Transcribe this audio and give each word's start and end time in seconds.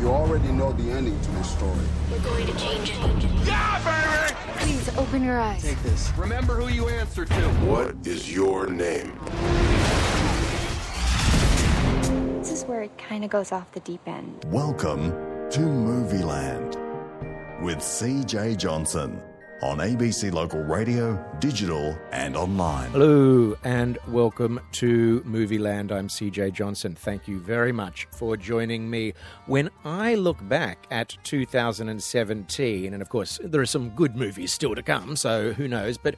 You 0.00 0.10
already 0.10 0.52
know 0.52 0.72
the 0.72 0.92
ending 0.92 1.20
to 1.20 1.30
this 1.32 1.50
story. 1.50 1.76
We're 2.08 2.20
going 2.20 2.46
to 2.46 2.56
change 2.56 2.90
it. 2.90 3.46
Yeah, 3.46 4.28
baby! 4.30 4.38
Please 4.60 4.96
open 4.96 5.24
your 5.24 5.40
eyes. 5.40 5.60
Take 5.60 5.82
this. 5.82 6.12
Remember 6.16 6.54
who 6.54 6.68
you 6.68 6.88
answer 6.88 7.24
to. 7.24 7.48
What 7.66 8.06
is 8.06 8.32
your 8.32 8.68
name? 8.68 9.18
This 12.38 12.52
is 12.52 12.64
where 12.64 12.82
it 12.82 12.96
kind 12.96 13.24
of 13.24 13.30
goes 13.30 13.50
off 13.50 13.72
the 13.72 13.80
deep 13.80 14.06
end. 14.06 14.44
Welcome 14.46 15.10
to 15.50 15.60
Movieland 15.60 16.76
with 17.60 17.78
CJ 17.78 18.56
Johnson 18.56 19.20
on 19.60 19.78
ABC 19.78 20.32
Local 20.32 20.62
Radio, 20.62 21.22
digital, 21.40 21.98
and 22.12 22.36
online. 22.36 22.90
Hello 22.90 23.56
and 23.64 23.98
welcome 24.06 24.60
to 24.72 25.20
Movieland. 25.22 25.90
I'm 25.90 26.08
CJ 26.08 26.52
Johnson. 26.52 26.94
Thank 26.94 27.26
you 27.26 27.40
very 27.40 27.72
much 27.72 28.06
for 28.12 28.36
joining 28.36 28.88
me. 28.88 29.14
When 29.46 29.70
I 29.84 30.14
look 30.14 30.36
back 30.48 30.86
at 30.92 31.16
2017, 31.24 32.92
and 32.92 33.02
of 33.02 33.08
course, 33.08 33.40
there 33.42 33.60
are 33.60 33.66
some 33.66 33.90
good 33.90 34.14
movies 34.14 34.52
still 34.52 34.76
to 34.76 34.82
come, 34.82 35.16
so 35.16 35.52
who 35.52 35.66
knows, 35.66 35.98
but 35.98 36.14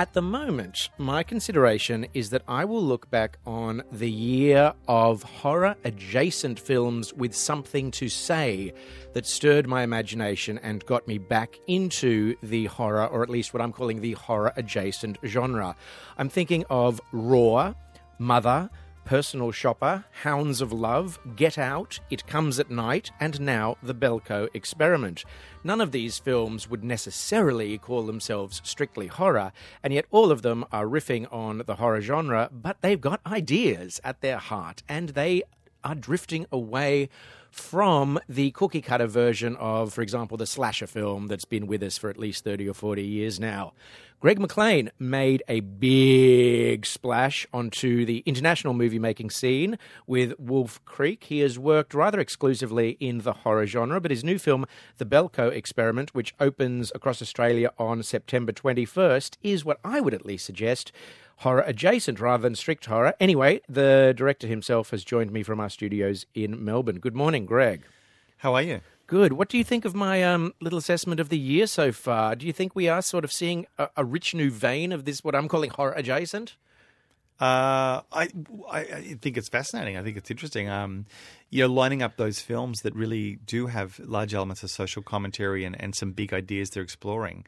at 0.00 0.12
the 0.12 0.22
moment, 0.22 0.90
my 0.96 1.24
consideration 1.24 2.06
is 2.14 2.30
that 2.30 2.42
I 2.46 2.64
will 2.64 2.82
look 2.82 3.10
back 3.10 3.38
on 3.44 3.82
the 3.90 4.10
year 4.10 4.72
of 4.86 5.24
horror 5.24 5.74
adjacent 5.82 6.60
films 6.60 7.12
with 7.12 7.34
something 7.34 7.90
to 7.92 8.08
say 8.08 8.72
that 9.14 9.26
stirred 9.26 9.66
my 9.66 9.82
imagination 9.82 10.58
and 10.58 10.86
got 10.86 11.08
me 11.08 11.18
back 11.18 11.56
into 11.66 12.36
the 12.44 12.66
horror, 12.66 13.06
or 13.06 13.24
at 13.24 13.28
least 13.28 13.52
what 13.52 13.60
I'm 13.60 13.72
calling 13.72 14.00
the 14.00 14.12
horror 14.12 14.52
adjacent 14.56 15.18
genre. 15.26 15.74
I'm 16.16 16.28
thinking 16.28 16.64
of 16.70 17.00
Raw, 17.10 17.74
Mother, 18.20 18.70
Personal 19.04 19.52
Shopper, 19.52 20.04
Hounds 20.22 20.60
of 20.60 20.72
Love, 20.72 21.18
Get 21.36 21.58
Out, 21.58 22.00
It 22.10 22.26
Comes 22.26 22.58
at 22.58 22.70
Night, 22.70 23.10
and 23.20 23.40
now 23.40 23.76
The 23.82 23.94
Belko 23.94 24.48
Experiment. 24.54 25.24
None 25.64 25.80
of 25.80 25.92
these 25.92 26.18
films 26.18 26.68
would 26.68 26.84
necessarily 26.84 27.78
call 27.78 28.04
themselves 28.04 28.60
strictly 28.64 29.06
horror, 29.06 29.52
and 29.82 29.92
yet 29.92 30.06
all 30.10 30.30
of 30.30 30.42
them 30.42 30.64
are 30.70 30.86
riffing 30.86 31.26
on 31.32 31.62
the 31.66 31.76
horror 31.76 32.00
genre, 32.00 32.50
but 32.52 32.76
they've 32.80 33.00
got 33.00 33.20
ideas 33.26 34.00
at 34.04 34.20
their 34.20 34.38
heart, 34.38 34.82
and 34.88 35.10
they 35.10 35.42
are 35.84 35.94
drifting 35.94 36.46
away 36.52 37.08
from 37.50 38.18
the 38.28 38.50
cookie 38.50 38.82
cutter 38.82 39.06
version 39.06 39.56
of, 39.56 39.92
for 39.92 40.02
example, 40.02 40.36
the 40.36 40.46
slasher 40.46 40.86
film 40.86 41.28
that's 41.28 41.44
been 41.44 41.66
with 41.66 41.82
us 41.82 41.96
for 41.96 42.10
at 42.10 42.18
least 42.18 42.44
30 42.44 42.68
or 42.68 42.74
40 42.74 43.02
years 43.02 43.40
now. 43.40 43.72
Greg 44.20 44.40
McLean 44.40 44.90
made 44.98 45.44
a 45.46 45.60
big 45.60 46.84
splash 46.84 47.46
onto 47.52 48.04
the 48.04 48.24
international 48.26 48.74
movie 48.74 48.98
making 48.98 49.30
scene 49.30 49.78
with 50.08 50.34
Wolf 50.40 50.84
Creek. 50.84 51.22
He 51.22 51.38
has 51.38 51.56
worked 51.56 51.94
rather 51.94 52.18
exclusively 52.18 52.96
in 52.98 53.18
the 53.18 53.32
horror 53.32 53.64
genre, 53.64 54.00
but 54.00 54.10
his 54.10 54.24
new 54.24 54.36
film, 54.36 54.66
The 54.96 55.04
Belko 55.04 55.52
Experiment, 55.52 56.16
which 56.16 56.34
opens 56.40 56.90
across 56.96 57.22
Australia 57.22 57.70
on 57.78 58.02
September 58.02 58.50
21st, 58.50 59.36
is 59.44 59.64
what 59.64 59.78
I 59.84 60.00
would 60.00 60.14
at 60.14 60.26
least 60.26 60.46
suggest 60.46 60.90
horror 61.36 61.62
adjacent 61.64 62.18
rather 62.18 62.42
than 62.42 62.56
strict 62.56 62.86
horror. 62.86 63.14
Anyway, 63.20 63.60
the 63.68 64.14
director 64.16 64.48
himself 64.48 64.90
has 64.90 65.04
joined 65.04 65.30
me 65.30 65.44
from 65.44 65.60
our 65.60 65.70
studios 65.70 66.26
in 66.34 66.64
Melbourne. 66.64 66.98
Good 66.98 67.14
morning, 67.14 67.46
Greg. 67.46 67.82
How 68.38 68.54
are 68.54 68.62
you? 68.62 68.80
Good. 69.08 69.32
What 69.32 69.48
do 69.48 69.56
you 69.56 69.64
think 69.64 69.86
of 69.86 69.94
my 69.94 70.22
um, 70.22 70.52
little 70.60 70.78
assessment 70.78 71.18
of 71.18 71.30
the 71.30 71.38
year 71.38 71.66
so 71.66 71.92
far? 71.92 72.36
Do 72.36 72.46
you 72.46 72.52
think 72.52 72.76
we 72.76 72.88
are 72.88 73.00
sort 73.00 73.24
of 73.24 73.32
seeing 73.32 73.66
a, 73.78 73.88
a 73.96 74.04
rich 74.04 74.34
new 74.34 74.50
vein 74.50 74.92
of 74.92 75.06
this, 75.06 75.24
what 75.24 75.34
I'm 75.34 75.48
calling 75.48 75.70
horror 75.70 75.94
adjacent? 75.96 76.56
Uh, 77.40 78.02
I, 78.12 78.28
I 78.70 79.16
think 79.18 79.38
it's 79.38 79.48
fascinating. 79.48 79.96
I 79.96 80.02
think 80.02 80.18
it's 80.18 80.30
interesting. 80.30 80.68
Um, 80.68 81.06
you 81.48 81.62
know, 81.62 81.72
lining 81.72 82.02
up 82.02 82.18
those 82.18 82.40
films 82.40 82.80
that 82.82 82.94
really 82.94 83.36
do 83.46 83.68
have 83.68 83.98
large 83.98 84.34
elements 84.34 84.62
of 84.62 84.70
social 84.70 85.02
commentary 85.02 85.64
and, 85.64 85.80
and 85.80 85.94
some 85.94 86.12
big 86.12 86.34
ideas 86.34 86.68
they're 86.68 86.82
exploring, 86.82 87.46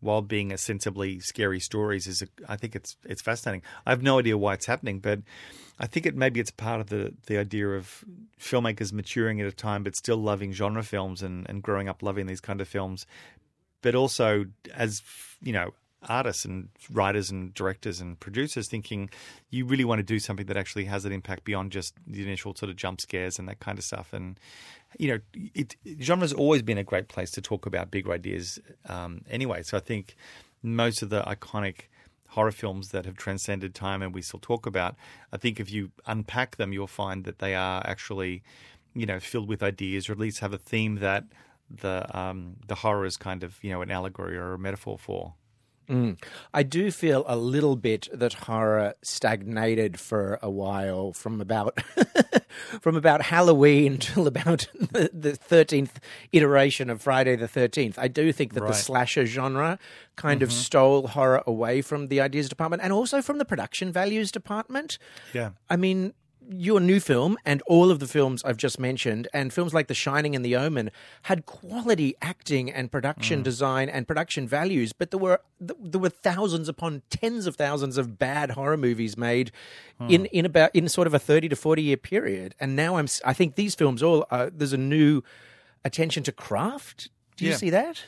while 0.00 0.22
being 0.22 0.52
ostensibly 0.52 1.20
scary 1.20 1.60
stories 1.60 2.06
is. 2.06 2.22
A, 2.22 2.26
I 2.48 2.56
think 2.56 2.74
it's 2.74 2.96
it's 3.04 3.22
fascinating. 3.22 3.62
I 3.86 3.90
have 3.90 4.02
no 4.02 4.18
idea 4.18 4.36
why 4.36 4.54
it's 4.54 4.66
happening, 4.66 4.98
but 4.98 5.20
I 5.78 5.86
think 5.86 6.06
it 6.06 6.16
maybe 6.16 6.40
it's 6.40 6.50
part 6.50 6.80
of 6.80 6.88
the 6.88 7.14
the 7.26 7.38
idea 7.38 7.68
of 7.68 8.04
filmmakers 8.38 8.92
maturing 8.92 9.40
at 9.40 9.46
a 9.46 9.52
time, 9.52 9.82
but 9.82 9.96
still 9.96 10.16
loving 10.16 10.52
genre 10.52 10.82
films 10.82 11.22
and 11.22 11.48
and 11.48 11.62
growing 11.62 11.88
up 11.88 12.02
loving 12.02 12.26
these 12.26 12.40
kind 12.40 12.60
of 12.60 12.68
films, 12.68 13.06
but 13.82 13.94
also 13.94 14.46
as 14.74 15.02
you 15.42 15.52
know 15.52 15.72
artists 16.08 16.44
and 16.44 16.68
writers 16.90 17.30
and 17.30 17.52
directors 17.54 18.00
and 18.00 18.18
producers 18.18 18.68
thinking 18.68 19.10
you 19.50 19.64
really 19.66 19.84
want 19.84 19.98
to 19.98 20.02
do 20.02 20.18
something 20.18 20.46
that 20.46 20.56
actually 20.56 20.84
has 20.84 21.04
an 21.04 21.12
impact 21.12 21.44
beyond 21.44 21.70
just 21.72 21.94
the 22.06 22.22
initial 22.22 22.54
sort 22.54 22.70
of 22.70 22.76
jump 22.76 23.00
scares 23.00 23.38
and 23.38 23.48
that 23.48 23.60
kind 23.60 23.78
of 23.78 23.84
stuff. 23.84 24.12
And 24.12 24.38
you 24.98 25.08
know, 25.08 25.18
it, 25.54 25.76
genre's 26.02 26.32
always 26.32 26.62
been 26.62 26.78
a 26.78 26.84
great 26.84 27.08
place 27.08 27.30
to 27.32 27.40
talk 27.42 27.66
about 27.66 27.90
big 27.90 28.08
ideas. 28.08 28.58
Um, 28.88 29.22
anyway, 29.30 29.62
so 29.62 29.76
I 29.76 29.80
think 29.80 30.16
most 30.62 31.02
of 31.02 31.10
the 31.10 31.22
iconic 31.22 31.82
horror 32.28 32.52
films 32.52 32.90
that 32.90 33.04
have 33.04 33.16
transcended 33.16 33.74
time 33.74 34.02
and 34.02 34.14
we 34.14 34.22
still 34.22 34.40
talk 34.40 34.66
about, 34.66 34.96
I 35.32 35.36
think 35.36 35.60
if 35.60 35.70
you 35.70 35.90
unpack 36.06 36.56
them, 36.56 36.72
you'll 36.72 36.86
find 36.86 37.24
that 37.24 37.40
they 37.40 37.54
are 37.54 37.82
actually, 37.84 38.42
you 38.94 39.06
know, 39.06 39.20
filled 39.20 39.48
with 39.48 39.62
ideas 39.62 40.08
or 40.08 40.12
at 40.12 40.18
least 40.18 40.40
have 40.40 40.52
a 40.52 40.58
theme 40.58 40.96
that 40.96 41.24
the 41.70 42.18
um, 42.18 42.56
the 42.66 42.74
horror 42.74 43.06
is 43.06 43.16
kind 43.16 43.44
of 43.44 43.62
you 43.62 43.70
know 43.70 43.80
an 43.82 43.90
allegory 43.90 44.36
or 44.36 44.54
a 44.54 44.58
metaphor 44.58 44.98
for. 44.98 45.34
Mm. 45.90 46.22
I 46.54 46.62
do 46.62 46.90
feel 46.92 47.24
a 47.26 47.36
little 47.36 47.74
bit 47.74 48.08
that 48.12 48.32
horror 48.34 48.94
stagnated 49.02 49.98
for 49.98 50.38
a 50.40 50.48
while 50.48 51.12
from 51.12 51.40
about 51.40 51.80
from 52.80 52.96
about 52.96 53.22
Halloween 53.22 53.98
till 54.06 54.26
about 54.28 54.68
the 55.12 55.34
thirteenth 55.36 55.98
iteration 56.32 56.90
of 56.90 57.02
Friday 57.02 57.34
the 57.36 57.48
Thirteenth. 57.48 57.98
I 57.98 58.08
do 58.08 58.32
think 58.32 58.54
that 58.54 58.60
Right. 58.62 58.68
the 58.68 58.74
slasher 58.74 59.26
genre 59.26 59.78
kind 60.16 60.42
of 60.42 60.50
Mhm. 60.50 60.52
stole 60.52 61.06
horror 61.08 61.42
away 61.46 61.82
from 61.82 62.08
the 62.08 62.20
ideas 62.20 62.48
department 62.48 62.82
and 62.82 62.92
also 62.92 63.20
from 63.22 63.38
the 63.38 63.44
production 63.44 63.90
values 63.90 64.30
department. 64.30 64.98
Yeah. 65.32 65.50
I 65.68 65.76
mean, 65.76 66.12
your 66.52 66.80
new 66.80 66.98
film 66.98 67.38
and 67.46 67.62
all 67.66 67.90
of 67.92 68.00
the 68.00 68.08
films 68.08 68.42
I've 68.44 68.56
just 68.56 68.78
mentioned, 68.80 69.28
and 69.32 69.52
films 69.52 69.72
like 69.72 69.86
The 69.86 69.94
Shining 69.94 70.34
and 70.34 70.44
The 70.44 70.56
Omen, 70.56 70.90
had 71.22 71.46
quality 71.46 72.16
acting 72.20 72.70
and 72.72 72.90
production 72.90 73.40
Mm. 73.40 73.44
design 73.44 73.88
and 73.88 74.08
production 74.08 74.48
values, 74.48 74.92
but 74.92 75.10
there 75.12 75.20
were 75.20 75.40
there 75.60 76.00
were 76.00 76.08
thousands 76.08 76.68
upon 76.68 77.02
tens 77.10 77.46
of 77.46 77.54
thousands 77.56 77.98
of 77.98 78.18
bad 78.18 78.52
horror 78.52 78.76
movies 78.76 79.16
made 79.16 79.52
in 80.08 80.26
in 80.26 80.44
about 80.44 80.74
in 80.74 80.88
sort 80.88 81.06
of 81.06 81.14
a 81.14 81.18
thirty 81.18 81.48
to 81.48 81.56
forty 81.56 81.82
year 81.82 81.96
period. 81.96 82.54
And 82.58 82.74
now 82.74 82.96
I'm 82.96 83.06
I 83.24 83.32
think 83.32 83.54
these 83.54 83.74
films 83.74 84.02
all 84.02 84.26
uh, 84.30 84.50
there's 84.52 84.72
a 84.72 84.78
new 84.78 85.22
attention 85.84 86.22
to 86.24 86.32
craft. 86.32 87.10
Do 87.36 87.44
you 87.44 87.52
Yeah. 87.52 87.56
see 87.58 87.70
that? 87.70 88.02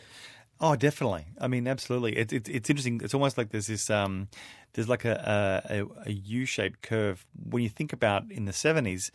Oh, 0.65 0.77
definitely. 0.77 1.27
I 1.41 1.49
mean, 1.49 1.67
absolutely. 1.67 2.17
It's 2.17 2.33
it's 2.33 2.49
it's 2.49 2.71
interesting. 2.71 3.01
It's 3.03 3.15
almost 3.15 3.37
like 3.37 3.51
there's 3.51 3.67
this 3.67 3.91
um, 3.91 4.29
there's 4.75 4.89
like 4.89 5.05
a 5.05 5.63
a, 5.69 6.09
a 6.09 6.13
U-shaped 6.13 6.83
curve 6.83 7.27
when 7.51 7.65
you 7.65 7.69
think 7.69 7.93
about 7.93 8.31
in 8.31 8.45
the 8.45 8.53
seventies. 8.53 9.11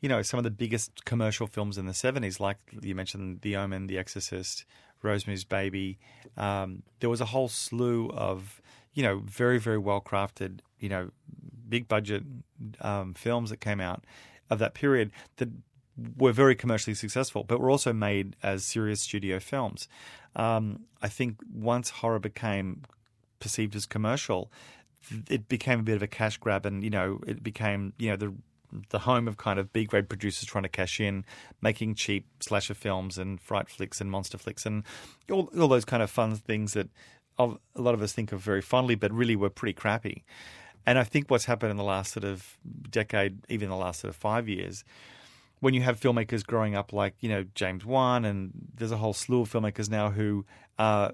You 0.00 0.08
know, 0.08 0.22
some 0.22 0.38
of 0.38 0.44
the 0.44 0.50
biggest 0.50 1.04
commercial 1.04 1.46
films 1.48 1.78
in 1.78 1.86
the 1.86 1.94
seventies, 1.94 2.38
like 2.38 2.58
you 2.80 2.94
mentioned, 2.94 3.40
The 3.40 3.56
Omen, 3.56 3.88
The 3.88 3.98
Exorcist, 3.98 4.64
Rosemary's 5.02 5.44
Baby. 5.44 5.98
Um, 6.36 6.82
there 7.00 7.10
was 7.10 7.20
a 7.20 7.26
whole 7.26 7.48
slew 7.48 8.10
of 8.10 8.62
you 8.92 9.02
know 9.02 9.20
very 9.24 9.58
very 9.58 9.78
well 9.78 10.00
crafted 10.00 10.60
you 10.78 10.88
know 10.88 11.10
big 11.68 11.88
budget 11.88 12.22
um, 12.82 13.14
films 13.14 13.50
that 13.50 13.56
came 13.56 13.80
out 13.80 14.04
of 14.48 14.60
that 14.60 14.74
period 14.74 15.10
that 15.38 15.48
were 16.16 16.32
very 16.32 16.54
commercially 16.54 16.94
successful, 16.94 17.44
but 17.44 17.60
were 17.60 17.70
also 17.70 17.92
made 17.92 18.36
as 18.42 18.64
serious 18.64 19.00
studio 19.00 19.38
films. 19.38 19.88
Um, 20.36 20.80
I 21.02 21.08
think 21.08 21.38
once 21.52 21.90
horror 21.90 22.18
became 22.18 22.82
perceived 23.40 23.76
as 23.76 23.86
commercial, 23.86 24.50
it 25.28 25.48
became 25.48 25.80
a 25.80 25.82
bit 25.82 25.96
of 25.96 26.02
a 26.02 26.06
cash 26.06 26.38
grab, 26.38 26.66
and 26.66 26.82
you 26.82 26.90
know, 26.90 27.20
it 27.26 27.42
became 27.42 27.92
you 27.98 28.10
know 28.10 28.16
the 28.16 28.34
the 28.90 29.00
home 29.00 29.28
of 29.28 29.36
kind 29.36 29.58
of 29.58 29.72
B 29.72 29.84
grade 29.84 30.08
producers 30.08 30.48
trying 30.48 30.64
to 30.64 30.68
cash 30.68 31.00
in, 31.00 31.24
making 31.62 31.94
cheap 31.94 32.26
slasher 32.40 32.74
films 32.74 33.18
and 33.18 33.40
fright 33.40 33.68
flicks 33.68 34.00
and 34.00 34.10
monster 34.10 34.38
flicks 34.38 34.66
and 34.66 34.82
all, 35.30 35.48
all 35.58 35.68
those 35.68 35.84
kind 35.84 36.02
of 36.02 36.10
fun 36.10 36.34
things 36.34 36.72
that 36.72 36.88
a 37.38 37.52
lot 37.76 37.94
of 37.94 38.02
us 38.02 38.12
think 38.12 38.32
of 38.32 38.40
very 38.40 38.60
fondly, 38.60 38.94
but 38.94 39.12
really 39.12 39.36
were 39.36 39.50
pretty 39.50 39.72
crappy. 39.72 40.24
And 40.86 40.98
I 40.98 41.04
think 41.04 41.30
what's 41.30 41.46
happened 41.46 41.70
in 41.70 41.76
the 41.76 41.84
last 41.84 42.12
sort 42.12 42.24
of 42.24 42.58
decade, 42.90 43.38
even 43.48 43.68
the 43.70 43.76
last 43.76 44.00
sort 44.00 44.10
of 44.10 44.16
five 44.16 44.48
years, 44.48 44.84
when 45.64 45.72
you 45.72 45.80
have 45.80 45.98
filmmakers 45.98 46.44
growing 46.44 46.74
up 46.74 46.92
like 46.92 47.14
you 47.20 47.28
know 47.30 47.42
James 47.54 47.86
Wan, 47.86 48.26
and 48.26 48.52
there's 48.76 48.92
a 48.92 48.98
whole 48.98 49.14
slew 49.14 49.40
of 49.40 49.50
filmmakers 49.50 49.88
now 49.88 50.10
who 50.10 50.44
are 50.78 51.12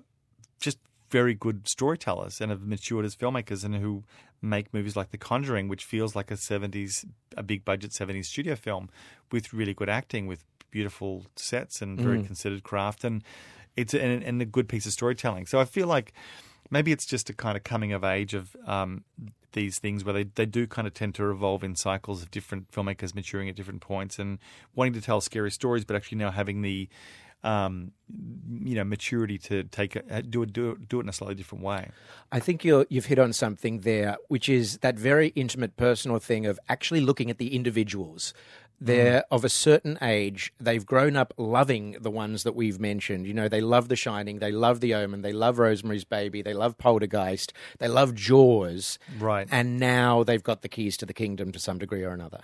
just 0.58 0.78
very 1.08 1.34
good 1.34 1.68
storytellers 1.68 2.40
and 2.40 2.50
have 2.50 2.62
matured 2.62 3.04
as 3.04 3.14
filmmakers 3.14 3.64
and 3.64 3.76
who 3.76 4.02
make 4.42 4.74
movies 4.74 4.96
like 4.96 5.12
The 5.12 5.18
Conjuring, 5.18 5.68
which 5.68 5.84
feels 5.84 6.16
like 6.16 6.32
a 6.32 6.34
70s, 6.34 7.04
a 7.36 7.44
big 7.44 7.64
budget 7.64 7.92
70s 7.92 8.24
studio 8.24 8.56
film 8.56 8.88
with 9.30 9.52
really 9.52 9.72
good 9.72 9.88
acting, 9.88 10.26
with 10.26 10.42
beautiful 10.72 11.26
sets 11.36 11.80
and 11.80 12.00
very 12.00 12.18
Mm. 12.18 12.26
considered 12.26 12.64
craft, 12.64 13.04
and 13.04 13.22
it's 13.76 13.94
and, 13.94 14.20
and 14.24 14.42
a 14.42 14.46
good 14.46 14.68
piece 14.68 14.84
of 14.84 14.92
storytelling. 14.92 15.46
So 15.46 15.60
I 15.60 15.64
feel 15.64 15.86
like 15.86 16.12
maybe 16.70 16.90
it's 16.90 17.06
just 17.06 17.30
a 17.30 17.34
kind 17.34 17.56
of 17.56 17.62
coming 17.62 17.92
of 17.92 18.02
age 18.02 18.34
of 18.34 18.56
um, 18.66 19.04
these 19.52 19.78
things 19.78 20.04
where 20.04 20.14
they, 20.14 20.24
they 20.24 20.46
do 20.46 20.66
kind 20.66 20.86
of 20.86 20.94
tend 20.94 21.14
to 21.16 21.24
revolve 21.24 21.64
in 21.64 21.76
cycles 21.76 22.22
of 22.22 22.30
different 22.30 22.70
filmmakers 22.70 23.14
maturing 23.14 23.48
at 23.48 23.56
different 23.56 23.80
points 23.80 24.18
and 24.18 24.38
wanting 24.74 24.92
to 24.94 25.00
tell 25.00 25.20
scary 25.20 25.50
stories, 25.50 25.84
but 25.84 25.96
actually 25.96 26.18
now 26.18 26.30
having 26.30 26.62
the 26.62 26.88
um, 27.42 27.92
you 28.52 28.74
know 28.74 28.84
maturity 28.84 29.38
to 29.38 29.64
take 29.64 29.94
do 30.28 30.42
it 30.42 30.52
do 30.52 30.72
it 30.72 30.88
do 30.88 31.00
it 31.00 31.02
in 31.04 31.08
a 31.08 31.12
slightly 31.12 31.34
different 31.34 31.64
way. 31.64 31.88
I 32.30 32.38
think 32.38 32.64
you're, 32.64 32.86
you've 32.90 33.06
hit 33.06 33.18
on 33.18 33.32
something 33.32 33.80
there, 33.80 34.16
which 34.28 34.48
is 34.48 34.78
that 34.78 34.98
very 34.98 35.28
intimate, 35.28 35.76
personal 35.76 36.18
thing 36.18 36.46
of 36.46 36.58
actually 36.68 37.00
looking 37.00 37.30
at 37.30 37.38
the 37.38 37.54
individuals. 37.54 38.34
They're 38.80 39.20
mm. 39.20 39.24
of 39.30 39.44
a 39.44 39.48
certain 39.48 39.98
age. 40.00 40.52
They've 40.58 40.84
grown 40.84 41.16
up 41.16 41.34
loving 41.36 41.96
the 42.00 42.10
ones 42.10 42.44
that 42.44 42.54
we've 42.54 42.80
mentioned. 42.80 43.26
You 43.26 43.34
know, 43.34 43.48
they 43.48 43.60
love 43.60 43.88
The 43.88 43.96
Shining, 43.96 44.38
they 44.38 44.52
love 44.52 44.80
The 44.80 44.94
Omen, 44.94 45.22
they 45.22 45.32
love 45.32 45.58
Rosemary's 45.58 46.04
Baby, 46.04 46.42
they 46.42 46.54
love 46.54 46.78
Poltergeist, 46.78 47.52
they 47.78 47.88
love 47.88 48.14
Jaws. 48.14 48.98
Right. 49.18 49.46
And 49.50 49.78
now 49.78 50.24
they've 50.24 50.42
got 50.42 50.62
the 50.62 50.68
keys 50.68 50.96
to 50.98 51.06
the 51.06 51.14
kingdom 51.14 51.52
to 51.52 51.58
some 51.58 51.78
degree 51.78 52.04
or 52.04 52.12
another. 52.12 52.40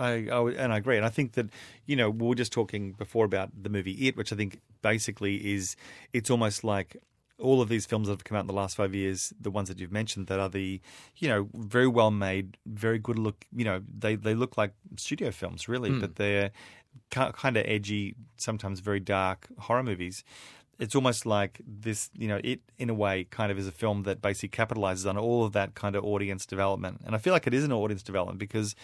I, 0.00 0.28
I 0.32 0.50
and 0.52 0.72
I 0.72 0.78
agree, 0.78 0.96
and 0.96 1.04
I 1.04 1.10
think 1.10 1.32
that 1.32 1.50
you 1.84 1.94
know 1.94 2.08
we 2.08 2.26
were 2.26 2.34
just 2.34 2.52
talking 2.52 2.92
before 2.92 3.26
about 3.26 3.50
the 3.62 3.68
movie 3.68 4.08
It, 4.08 4.16
which 4.16 4.32
I 4.32 4.36
think 4.36 4.60
basically 4.80 5.52
is 5.52 5.76
it's 6.14 6.30
almost 6.30 6.64
like 6.64 6.96
all 7.40 7.60
of 7.60 7.68
these 7.68 7.86
films 7.86 8.08
that 8.08 8.12
have 8.12 8.24
come 8.24 8.36
out 8.36 8.42
in 8.42 8.46
the 8.46 8.52
last 8.52 8.76
five 8.76 8.94
years, 8.94 9.32
the 9.40 9.50
ones 9.50 9.68
that 9.68 9.80
you've 9.80 9.92
mentioned, 9.92 10.26
that 10.28 10.38
are 10.38 10.48
the 10.48 10.80
you 11.16 11.28
know 11.28 11.48
very 11.54 11.88
well 11.88 12.10
made, 12.10 12.56
very 12.66 12.98
good 12.98 13.18
look. 13.18 13.44
You 13.54 13.64
know 13.64 13.82
they 13.98 14.14
they 14.16 14.34
look 14.34 14.56
like 14.56 14.72
studio 14.96 15.30
films 15.30 15.68
really, 15.68 15.90
hmm. 15.90 16.00
but 16.00 16.16
they're 16.16 16.50
kind 17.10 17.56
of 17.56 17.64
edgy, 17.66 18.14
sometimes 18.36 18.80
very 18.80 19.00
dark 19.00 19.48
horror 19.58 19.82
movies. 19.82 20.24
It's 20.78 20.94
almost 20.94 21.26
like 21.26 21.60
this, 21.66 22.10
you 22.16 22.26
know, 22.26 22.40
it 22.42 22.60
in 22.78 22.88
a 22.88 22.94
way 22.94 23.24
kind 23.24 23.52
of 23.52 23.58
is 23.58 23.66
a 23.66 23.72
film 23.72 24.04
that 24.04 24.22
basically 24.22 24.48
capitalizes 24.48 25.08
on 25.08 25.18
all 25.18 25.44
of 25.44 25.52
that 25.52 25.74
kind 25.74 25.94
of 25.94 26.04
audience 26.04 26.46
development. 26.46 27.02
And 27.04 27.14
I 27.14 27.18
feel 27.18 27.32
like 27.32 27.46
it 27.46 27.52
is 27.52 27.64
an 27.64 27.72
audience 27.72 28.02
development 28.02 28.38
because 28.38 28.74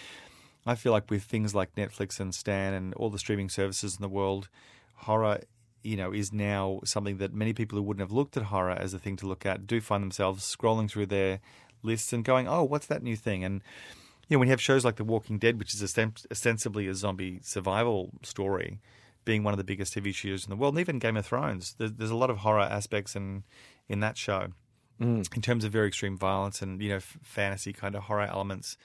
I 0.66 0.74
feel 0.74 0.92
like 0.92 1.10
with 1.10 1.22
things 1.22 1.54
like 1.54 1.74
Netflix 1.74 2.20
and 2.20 2.34
Stan 2.34 2.74
and 2.74 2.92
all 2.94 3.08
the 3.08 3.18
streaming 3.18 3.48
services 3.48 3.96
in 3.96 4.02
the 4.02 4.08
world, 4.08 4.48
horror, 4.96 5.40
you 5.86 5.96
know, 5.96 6.12
is 6.12 6.32
now 6.32 6.80
something 6.84 7.18
that 7.18 7.32
many 7.32 7.52
people 7.52 7.78
who 7.78 7.82
wouldn't 7.82 8.02
have 8.02 8.12
looked 8.12 8.36
at 8.36 8.44
horror 8.44 8.72
as 8.72 8.92
a 8.92 8.98
thing 8.98 9.16
to 9.16 9.26
look 9.26 9.46
at 9.46 9.66
do 9.66 9.80
find 9.80 10.02
themselves 10.02 10.44
scrolling 10.44 10.90
through 10.90 11.06
their 11.06 11.40
lists 11.82 12.12
and 12.12 12.24
going, 12.24 12.48
"Oh, 12.48 12.64
what's 12.64 12.86
that 12.86 13.02
new 13.02 13.16
thing?" 13.16 13.44
And 13.44 13.62
you 14.28 14.34
know, 14.34 14.40
when 14.40 14.48
you 14.48 14.52
have 14.52 14.60
shows 14.60 14.84
like 14.84 14.96
The 14.96 15.04
Walking 15.04 15.38
Dead, 15.38 15.58
which 15.58 15.72
is 15.72 15.82
ostensibly 15.82 16.88
a 16.88 16.94
zombie 16.94 17.38
survival 17.42 18.10
story, 18.22 18.80
being 19.24 19.44
one 19.44 19.54
of 19.54 19.58
the 19.58 19.64
biggest 19.64 19.94
TV 19.94 20.12
shows 20.12 20.44
in 20.44 20.50
the 20.50 20.56
world, 20.56 20.74
and 20.74 20.80
even 20.80 20.98
Game 20.98 21.16
of 21.16 21.24
Thrones, 21.24 21.76
there's, 21.78 22.10
a 22.10 22.16
lot 22.16 22.30
of 22.30 22.38
horror 22.38 22.60
aspects 22.60 23.14
in 23.14 23.44
in 23.88 24.00
that 24.00 24.16
show, 24.16 24.48
mm. 25.00 25.36
in 25.36 25.42
terms 25.42 25.64
of 25.64 25.72
very 25.72 25.86
extreme 25.86 26.18
violence 26.18 26.60
and 26.62 26.82
you 26.82 26.88
know 26.88 26.96
f- 26.96 27.18
fantasy 27.22 27.72
kind 27.72 27.94
of 27.94 28.04
horror 28.04 28.26
elements. 28.26 28.76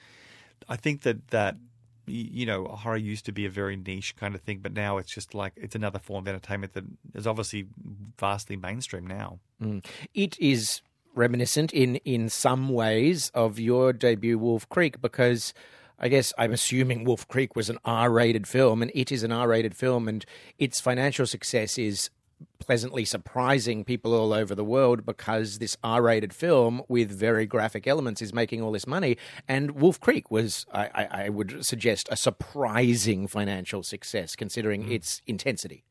I 0.68 0.76
think 0.76 1.02
that 1.02 1.28
that 1.28 1.56
you 2.06 2.46
know 2.46 2.66
horror 2.66 2.96
used 2.96 3.24
to 3.26 3.32
be 3.32 3.46
a 3.46 3.50
very 3.50 3.76
niche 3.76 4.16
kind 4.16 4.34
of 4.34 4.40
thing, 4.40 4.60
but 4.62 4.72
now 4.72 4.98
it's 4.98 5.12
just 5.12 5.34
like 5.34 5.52
it's 5.56 5.74
another 5.74 5.98
form 5.98 6.24
of 6.24 6.28
entertainment 6.28 6.74
that 6.74 6.84
is 7.14 7.26
obviously 7.26 7.66
vastly 8.18 8.56
mainstream 8.56 9.06
now. 9.06 9.38
Mm. 9.62 9.84
It 10.14 10.38
is 10.38 10.82
reminiscent 11.14 11.72
in 11.72 11.96
in 11.96 12.28
some 12.28 12.68
ways 12.68 13.30
of 13.34 13.58
your 13.58 13.92
debut 13.92 14.38
Wolf 14.38 14.68
Creek 14.68 15.00
because 15.00 15.52
I 15.98 16.08
guess 16.08 16.32
I'm 16.36 16.52
assuming 16.52 17.04
Wolf 17.04 17.28
Creek 17.28 17.54
was 17.54 17.70
an 17.70 17.78
R-rated 17.84 18.48
film 18.48 18.82
and 18.82 18.90
it 18.94 19.12
is 19.12 19.22
an 19.22 19.30
R-rated 19.30 19.76
film 19.76 20.08
and 20.08 20.24
its 20.58 20.80
financial 20.80 21.26
success 21.26 21.78
is 21.78 22.10
pleasantly 22.62 23.04
surprising 23.04 23.84
people 23.84 24.14
all 24.14 24.32
over 24.32 24.54
the 24.54 24.64
world 24.64 25.04
because 25.04 25.58
this 25.58 25.76
R-rated 25.82 26.32
film 26.32 26.82
with 26.88 27.10
very 27.10 27.46
graphic 27.46 27.86
elements 27.86 28.22
is 28.22 28.32
making 28.32 28.62
all 28.62 28.72
this 28.72 28.86
money 28.86 29.16
and 29.48 29.72
Wolf 29.72 30.00
Creek 30.00 30.30
was 30.30 30.66
I, 30.72 30.86
I, 30.94 31.08
I 31.24 31.28
would 31.28 31.64
suggest 31.64 32.08
a 32.10 32.16
surprising 32.16 33.26
financial 33.26 33.82
success 33.82 34.36
considering 34.36 34.90
its 34.90 35.20
intensity. 35.26 35.84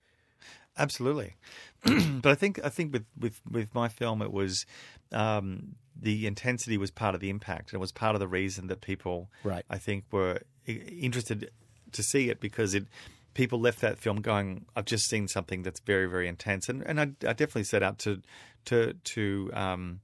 Absolutely, 0.77 1.35
but 1.83 2.31
I 2.31 2.35
think 2.35 2.63
I 2.63 2.69
think 2.69 2.93
with 2.93 3.05
with 3.19 3.41
with 3.49 3.75
my 3.75 3.89
film, 3.89 4.21
it 4.21 4.31
was 4.31 4.65
um, 5.11 5.75
the 5.93 6.25
intensity 6.25 6.77
was 6.77 6.91
part 6.91 7.13
of 7.13 7.19
the 7.19 7.29
impact, 7.29 7.71
and 7.71 7.79
it 7.79 7.81
was 7.81 7.91
part 7.91 8.15
of 8.15 8.19
the 8.21 8.27
reason 8.27 8.67
that 8.67 8.79
people, 8.79 9.29
Right. 9.43 9.65
I 9.69 9.77
think, 9.77 10.05
were 10.11 10.39
interested 10.65 11.51
to 11.91 12.01
see 12.03 12.29
it 12.29 12.39
because 12.39 12.73
it. 12.73 12.85
People 13.33 13.59
left 13.59 13.81
that 13.81 13.97
film 13.97 14.21
going. 14.21 14.65
I've 14.75 14.85
just 14.85 15.09
seen 15.09 15.27
something 15.27 15.63
that's 15.63 15.79
very, 15.79 16.07
very 16.07 16.27
intense, 16.27 16.69
and 16.69 16.83
and 16.85 16.99
I, 16.99 17.03
I 17.03 17.33
definitely 17.33 17.63
set 17.63 17.83
out 17.83 17.97
to 17.99 18.21
to 18.65 18.93
to 18.93 19.49
um, 19.53 20.01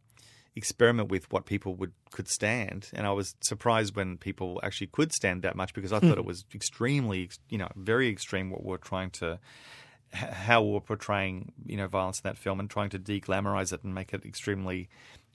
experiment 0.56 1.10
with 1.10 1.32
what 1.32 1.46
people 1.46 1.76
would 1.76 1.94
could 2.12 2.28
stand, 2.28 2.90
and 2.94 3.06
I 3.06 3.12
was 3.12 3.36
surprised 3.42 3.96
when 3.96 4.18
people 4.18 4.60
actually 4.64 4.88
could 4.88 5.12
stand 5.12 5.44
that 5.44 5.56
much 5.56 5.74
because 5.74 5.92
I 5.92 6.00
thought 6.00 6.18
it 6.18 6.26
was 6.26 6.46
extremely, 6.54 7.30
you 7.50 7.58
know, 7.58 7.70
very 7.76 8.10
extreme 8.10 8.50
what 8.50 8.64
we're 8.64 8.78
trying 8.78 9.10
to 9.12 9.40
how 10.14 10.62
we're 10.64 10.80
portraying 10.80 11.52
you 11.66 11.76
know 11.76 11.88
violence 11.88 12.20
in 12.20 12.24
that 12.24 12.38
film 12.38 12.62
and 12.62 12.70
trying 12.70 12.90
to 12.90 12.98
de-glamorize 12.98 13.74
it 13.74 13.84
and 13.84 13.94
make 13.94 14.14
it 14.14 14.26
extremely 14.26 14.88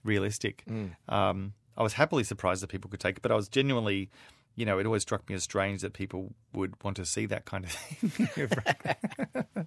realistic. 0.03 0.65
Um, 1.09 1.53
I 1.77 1.83
was 1.83 1.93
happily 1.94 2.25
surprised 2.25 2.62
that 2.62 2.69
people 2.69 2.91
could 2.91 3.00
take 3.00 3.17
it, 3.17 3.23
but 3.23 3.33
I 3.33 3.35
was 3.35 3.49
genuinely, 3.49 4.11
you 4.56 4.64
know, 4.64 4.78
it 4.78 4.87
always 4.87 5.02
struck 5.02 5.28
me 5.28 5.34
as 5.34 5.43
strange 5.43 5.81
that 5.82 5.93
people 5.93 6.34
would 6.52 6.75
want 6.82 6.96
to 6.96 7.06
see 7.06 7.26
that 7.26 7.44
kind 7.44 7.64
of 7.64 7.72
thing. 7.72 8.49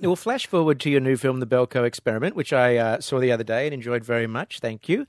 We'll 0.00 0.16
flash 0.16 0.46
forward 0.46 0.80
to 0.80 0.90
your 0.90 1.00
new 1.00 1.16
film, 1.16 1.40
The 1.40 1.46
Belko 1.46 1.84
Experiment, 1.84 2.34
which 2.34 2.52
I 2.52 2.76
uh, 2.76 3.00
saw 3.00 3.20
the 3.20 3.32
other 3.32 3.44
day 3.44 3.66
and 3.66 3.74
enjoyed 3.74 4.04
very 4.04 4.26
much. 4.26 4.58
Thank 4.58 4.88
you. 4.88 5.06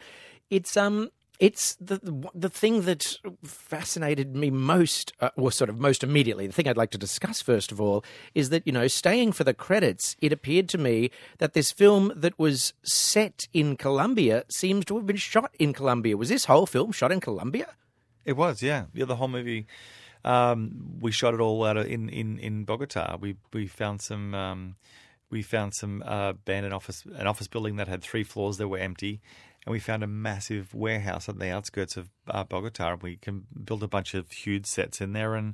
It's 0.50 0.78
um, 0.78 1.10
it's 1.40 1.76
the 1.76 2.00
the, 2.34 2.50
thing 2.50 2.84
that 2.84 3.18
fascinated 3.44 4.36
me 4.36 4.52
most, 4.52 5.12
uh, 5.20 5.30
or 5.36 5.52
sort 5.52 5.70
of 5.70 5.80
most 5.80 6.04
immediately. 6.04 6.48
The 6.48 6.54
thing 6.54 6.68
I'd 6.68 6.78
like 6.78 6.92
to 6.92 6.98
discuss 6.98 7.42
first 7.42 7.72
of 7.72 7.82
all 7.82 8.06
is 8.36 8.50
that 8.52 8.66
you 8.66 8.72
know, 8.72 8.88
staying 8.88 9.32
for 9.32 9.44
the 9.44 9.54
credits, 9.54 10.16
it 10.22 10.32
appeared 10.32 10.70
to 10.70 10.78
me 10.78 11.10
that 11.40 11.54
this 11.54 11.72
film 11.72 12.14
that 12.16 12.38
was 12.38 12.74
set 12.84 13.48
in 13.54 13.76
Colombia 13.76 14.46
seems 14.50 14.86
to 14.86 14.98
have 14.98 15.06
been 15.06 15.18
shot 15.18 15.54
in 15.60 15.74
Colombia. 15.74 16.16
Was 16.16 16.30
this 16.30 16.46
whole 16.46 16.66
film 16.68 16.92
shot 16.92 17.12
in 17.12 17.20
Colombia? 17.20 17.68
It 18.26 18.36
was, 18.36 18.62
yeah. 18.62 18.86
Yeah, 18.94 19.06
the 19.06 19.16
whole 19.16 19.28
movie. 19.28 19.68
Um, 20.24 20.98
we 21.00 21.12
shot 21.12 21.36
it 21.36 21.40
all 21.40 21.64
out 21.64 21.78
of, 21.78 21.86
in, 21.86 22.10
in, 22.10 22.40
in 22.40 22.66
Bogota. 22.66 23.18
We 23.20 23.38
we 23.54 23.68
found 23.68 24.02
some 24.02 24.34
um, 24.34 24.76
we 25.30 25.44
found 25.44 25.76
some 25.76 26.02
uh, 26.04 26.30
abandoned 26.30 26.74
office 26.74 27.06
an 27.16 27.28
office 27.28 27.48
building 27.48 27.76
that 27.76 27.88
had 27.88 28.02
three 28.02 28.24
floors 28.24 28.58
that 28.58 28.68
were 28.68 28.80
empty, 28.80 29.22
and 29.66 29.72
we 29.72 29.80
found 29.80 30.04
a 30.04 30.08
massive 30.08 30.74
warehouse 30.74 31.30
on 31.30 31.38
the 31.38 31.52
outskirts 31.52 31.96
of 31.96 32.10
uh, 32.28 32.44
Bogota. 32.44 32.94
And 32.94 33.04
we 33.04 33.18
can 33.18 33.46
build 33.64 33.84
a 33.84 33.88
bunch 33.88 34.16
of 34.16 34.32
huge 34.32 34.66
sets 34.66 35.00
in 35.00 35.14
there, 35.14 35.36
and 35.36 35.54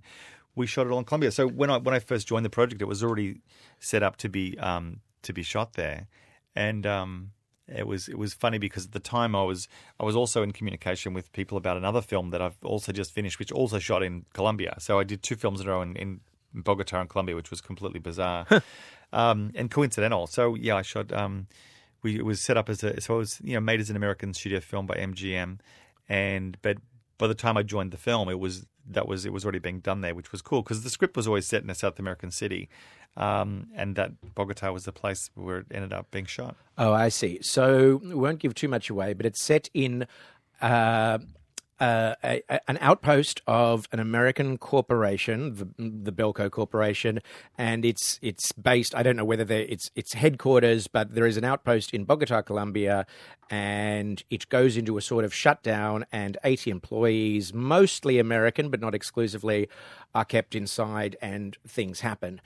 we 0.55 0.67
shot 0.67 0.87
it 0.87 0.91
all 0.91 0.99
in 0.99 1.05
Colombia. 1.05 1.31
So 1.31 1.47
when 1.47 1.69
I 1.69 1.77
when 1.77 1.93
I 1.93 1.99
first 1.99 2.27
joined 2.27 2.45
the 2.45 2.49
project, 2.49 2.81
it 2.81 2.87
was 2.87 3.03
already 3.03 3.41
set 3.79 4.03
up 4.03 4.15
to 4.17 4.29
be 4.29 4.57
um, 4.59 5.01
to 5.23 5.33
be 5.33 5.43
shot 5.43 5.73
there, 5.73 6.07
and 6.55 6.85
um, 6.85 7.31
it 7.75 7.87
was 7.87 8.07
it 8.07 8.17
was 8.17 8.33
funny 8.33 8.57
because 8.57 8.85
at 8.85 8.91
the 8.91 8.99
time 8.99 9.35
I 9.35 9.43
was 9.43 9.67
I 9.99 10.05
was 10.05 10.15
also 10.15 10.43
in 10.43 10.51
communication 10.51 11.13
with 11.13 11.31
people 11.33 11.57
about 11.57 11.77
another 11.77 12.01
film 12.01 12.29
that 12.31 12.41
I've 12.41 12.57
also 12.63 12.91
just 12.91 13.11
finished, 13.11 13.39
which 13.39 13.51
also 13.51 13.79
shot 13.79 14.03
in 14.03 14.25
Colombia. 14.33 14.75
So 14.79 14.99
I 14.99 15.03
did 15.03 15.23
two 15.23 15.35
films 15.35 15.61
in 15.61 15.67
a 15.67 15.71
row 15.71 15.81
in, 15.81 15.95
in 15.95 16.19
Bogota 16.53 16.99
and 16.99 17.09
Colombia, 17.09 17.35
which 17.35 17.49
was 17.49 17.61
completely 17.61 17.99
bizarre 17.99 18.45
um, 19.13 19.51
and 19.55 19.69
coincidental. 19.69 20.27
So 20.27 20.55
yeah, 20.55 20.75
I 20.75 20.81
shot. 20.81 21.11
Um, 21.11 21.47
we 22.03 22.17
it 22.17 22.25
was 22.25 22.41
set 22.41 22.57
up 22.57 22.69
as 22.69 22.83
a 22.83 22.99
so 22.99 23.15
it 23.15 23.17
was 23.17 23.41
you 23.43 23.53
know 23.53 23.61
made 23.61 23.79
as 23.79 23.89
an 23.89 23.95
American 23.95 24.33
studio 24.33 24.59
film 24.59 24.85
by 24.85 24.95
MGM, 24.95 25.59
and 26.09 26.57
but 26.61 26.77
by 27.17 27.27
the 27.27 27.35
time 27.35 27.57
I 27.57 27.63
joined 27.63 27.91
the 27.91 27.97
film, 27.97 28.29
it 28.29 28.39
was 28.39 28.65
that 28.89 29.07
was 29.07 29.25
it 29.25 29.33
was 29.33 29.43
already 29.43 29.59
being 29.59 29.79
done 29.79 30.01
there, 30.01 30.15
which 30.15 30.31
was 30.31 30.41
cool 30.41 30.61
because 30.61 30.83
the 30.83 30.89
script 30.89 31.15
was 31.15 31.27
always 31.27 31.47
set 31.47 31.63
in 31.63 31.69
a 31.69 31.75
South 31.75 31.99
American 31.99 32.31
city, 32.31 32.69
um, 33.17 33.67
and 33.75 33.95
that 33.95 34.11
Bogota 34.35 34.71
was 34.71 34.85
the 34.85 34.91
place 34.91 35.29
where 35.35 35.59
it 35.59 35.67
ended 35.71 35.93
up 35.93 36.09
being 36.11 36.25
shot. 36.25 36.55
Oh, 36.77 36.93
I 36.93 37.09
see. 37.09 37.39
So 37.41 38.01
we 38.03 38.15
won't 38.15 38.39
give 38.39 38.53
too 38.53 38.67
much 38.67 38.89
away, 38.89 39.13
but 39.13 39.25
it's 39.25 39.41
set 39.41 39.69
in 39.73 40.07
uh, 40.61 41.19
uh, 41.81 42.13
a, 42.23 42.41
an 42.69 42.77
outpost 42.79 43.41
of 43.47 43.89
an 43.91 43.99
American 43.99 44.59
corporation, 44.59 45.55
the, 45.55 45.67
the 45.77 46.11
Belko 46.11 46.49
Corporation, 46.49 47.19
and 47.57 47.83
it's 47.83 48.19
it's 48.21 48.51
based. 48.51 48.93
I 48.95 49.01
don't 49.01 49.15
know 49.15 49.25
whether 49.25 49.51
it's 49.51 49.89
its 49.95 50.13
headquarters, 50.13 50.87
but 50.87 51.15
there 51.15 51.25
is 51.25 51.37
an 51.37 51.43
outpost 51.43 51.91
in 51.93 52.05
Bogota, 52.05 52.43
Colombia, 52.43 53.07
and 53.49 54.23
it 54.29 54.47
goes 54.49 54.77
into 54.77 54.97
a 54.97 55.01
sort 55.01 55.25
of 55.25 55.33
shutdown. 55.33 56.05
And 56.11 56.37
eighty 56.43 56.69
employees, 56.69 57.51
mostly 57.51 58.19
American 58.19 58.69
but 58.69 58.79
not 58.79 58.93
exclusively, 58.93 59.67
are 60.13 60.25
kept 60.25 60.53
inside, 60.53 61.17
and 61.19 61.57
things 61.67 62.01
happen 62.01 62.41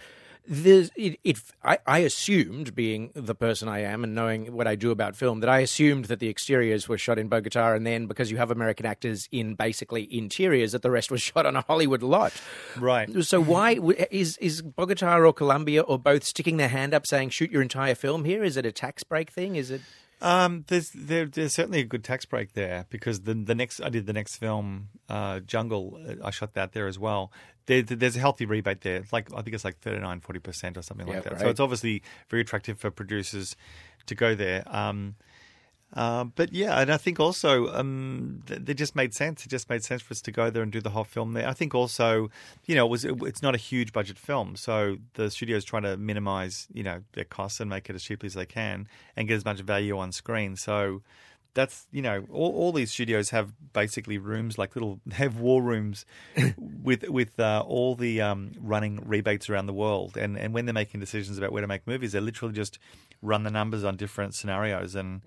there's 0.47 0.91
it, 0.95 1.19
it 1.23 1.37
I, 1.63 1.79
I 1.85 1.99
assumed 1.99 2.75
being 2.75 3.11
the 3.13 3.35
person 3.35 3.67
I 3.67 3.79
am 3.79 4.03
and 4.03 4.13
knowing 4.13 4.53
what 4.53 4.67
I 4.67 4.75
do 4.75 4.91
about 4.91 5.15
film 5.15 5.39
that 5.39 5.49
I 5.49 5.59
assumed 5.59 6.05
that 6.05 6.19
the 6.19 6.29
exteriors 6.29 6.87
were 6.87 6.97
shot 6.97 7.17
in 7.17 7.27
Bogota 7.27 7.73
and 7.73 7.85
then 7.85 8.05
because 8.05 8.31
you 8.31 8.37
have 8.37 8.51
American 8.51 8.85
actors 8.85 9.27
in 9.31 9.55
basically 9.55 10.07
interiors 10.15 10.71
that 10.73 10.81
the 10.81 10.91
rest 10.91 11.11
was 11.11 11.21
shot 11.21 11.45
on 11.45 11.55
a 11.55 11.61
Hollywood 11.61 12.03
lot. 12.03 12.33
Right. 12.77 13.23
So 13.23 13.41
why 13.41 13.79
is 14.11 14.37
is 14.37 14.61
Bogota 14.61 15.17
or 15.17 15.33
Colombia 15.33 15.81
or 15.81 15.97
both 15.97 16.23
sticking 16.23 16.57
their 16.57 16.69
hand 16.69 16.93
up 16.93 17.07
saying 17.07 17.29
shoot 17.29 17.51
your 17.51 17.61
entire 17.61 17.95
film 17.95 18.25
here? 18.25 18.43
Is 18.43 18.57
it 18.57 18.65
a 18.65 18.71
tax 18.71 19.03
break 19.03 19.31
thing? 19.31 19.55
Is 19.55 19.71
it 19.71 19.81
Um, 20.21 20.63
there's 20.67 20.89
there, 20.95 21.25
there's 21.25 21.53
certainly 21.53 21.79
a 21.81 21.83
good 21.83 22.03
tax 22.03 22.25
break 22.25 22.53
there 22.53 22.85
because 22.89 23.21
the 23.21 23.33
the 23.33 23.53
next 23.55 23.81
I 23.81 23.89
did 23.89 24.05
the 24.05 24.13
next 24.13 24.37
film, 24.37 24.89
uh, 25.09 25.41
Jungle. 25.41 25.99
uh, 26.07 26.25
I 26.25 26.31
shot 26.31 26.53
that 26.53 26.71
there 26.73 26.87
as 26.87 26.97
well. 26.97 27.31
There, 27.67 27.81
there's 27.81 28.15
a 28.15 28.19
healthy 28.19 28.45
rebate 28.45 28.81
there. 28.81 28.97
It's 28.97 29.11
like 29.11 29.31
I 29.33 29.41
think 29.41 29.53
it's 29.55 29.65
like 29.65 29.79
39, 29.79 30.21
40 30.21 30.39
percent 30.39 30.77
or 30.77 30.81
something 30.83 31.07
Yeah, 31.07 31.15
like 31.15 31.23
that. 31.25 31.39
So 31.39 31.49
it's 31.49 31.59
obviously 31.59 32.01
very 32.29 32.41
attractive 32.41 32.79
for 32.79 32.91
producers 32.91 33.55
to 34.05 34.15
go 34.15 34.35
there. 34.35 34.63
Um, 34.67 35.15
uh, 35.93 36.25
but 36.25 36.51
yeah, 36.51 36.79
and 36.81 36.91
I 36.91 36.97
think 36.97 37.19
also 37.19 37.73
um, 37.73 38.41
th- 38.47 38.61
they 38.63 38.73
just 38.73 38.95
made 38.95 39.13
sense. 39.13 39.45
It 39.45 39.49
just 39.49 39.69
made 39.69 39.83
sense 39.83 40.01
for 40.01 40.13
us 40.13 40.21
to 40.21 40.31
go 40.31 40.49
there 40.49 40.61
and 40.61 40.71
do 40.71 40.81
the 40.81 40.89
whole 40.89 41.03
film 41.03 41.33
there. 41.33 41.47
I 41.47 41.53
think 41.53 41.73
also, 41.73 42.29
you 42.65 42.75
know, 42.75 42.85
it 42.85 42.89
was 42.89 43.05
it's 43.05 43.41
not 43.41 43.55
a 43.55 43.59
huge 43.59 43.93
budget 43.93 44.17
film, 44.17 44.55
so 44.55 44.97
the 45.13 45.29
studio's 45.31 45.63
trying 45.63 45.83
to 45.83 45.95
minimize, 45.95 46.67
you 46.73 46.83
know, 46.83 47.01
their 47.13 47.23
costs 47.23 47.59
and 47.59 47.69
make 47.69 47.89
it 47.89 47.95
as 47.95 48.03
cheaply 48.03 48.27
as 48.27 48.33
they 48.33 48.45
can 48.45 48.87
and 49.15 49.27
get 49.27 49.35
as 49.35 49.45
much 49.45 49.61
value 49.61 49.97
on 49.97 50.11
screen. 50.11 50.55
So 50.57 51.01
that's 51.55 51.87
you 51.91 52.01
know, 52.01 52.25
all, 52.31 52.51
all 52.51 52.71
these 52.71 52.91
studios 52.91 53.31
have 53.31 53.53
basically 53.73 54.17
rooms 54.17 54.57
like 54.57 54.75
little 54.75 54.99
they 55.05 55.15
have 55.23 55.39
war 55.39 55.63
rooms 55.63 56.05
with 56.57 57.07
with 57.09 57.39
uh, 57.39 57.63
all 57.65 57.95
the 57.95 58.21
um, 58.21 58.51
running 58.59 59.01
rebates 59.07 59.49
around 59.49 59.65
the 59.65 59.73
world, 59.73 60.17
and 60.17 60.37
and 60.37 60.53
when 60.53 60.65
they're 60.65 60.73
making 60.73 60.99
decisions 60.99 61.37
about 61.37 61.51
where 61.51 61.61
to 61.61 61.67
make 61.67 61.87
movies, 61.87 62.11
they 62.11 62.19
literally 62.19 62.53
just 62.53 62.77
run 63.21 63.43
the 63.43 63.51
numbers 63.51 63.83
on 63.83 63.95
different 63.95 64.35
scenarios 64.35 64.93
and. 64.93 65.21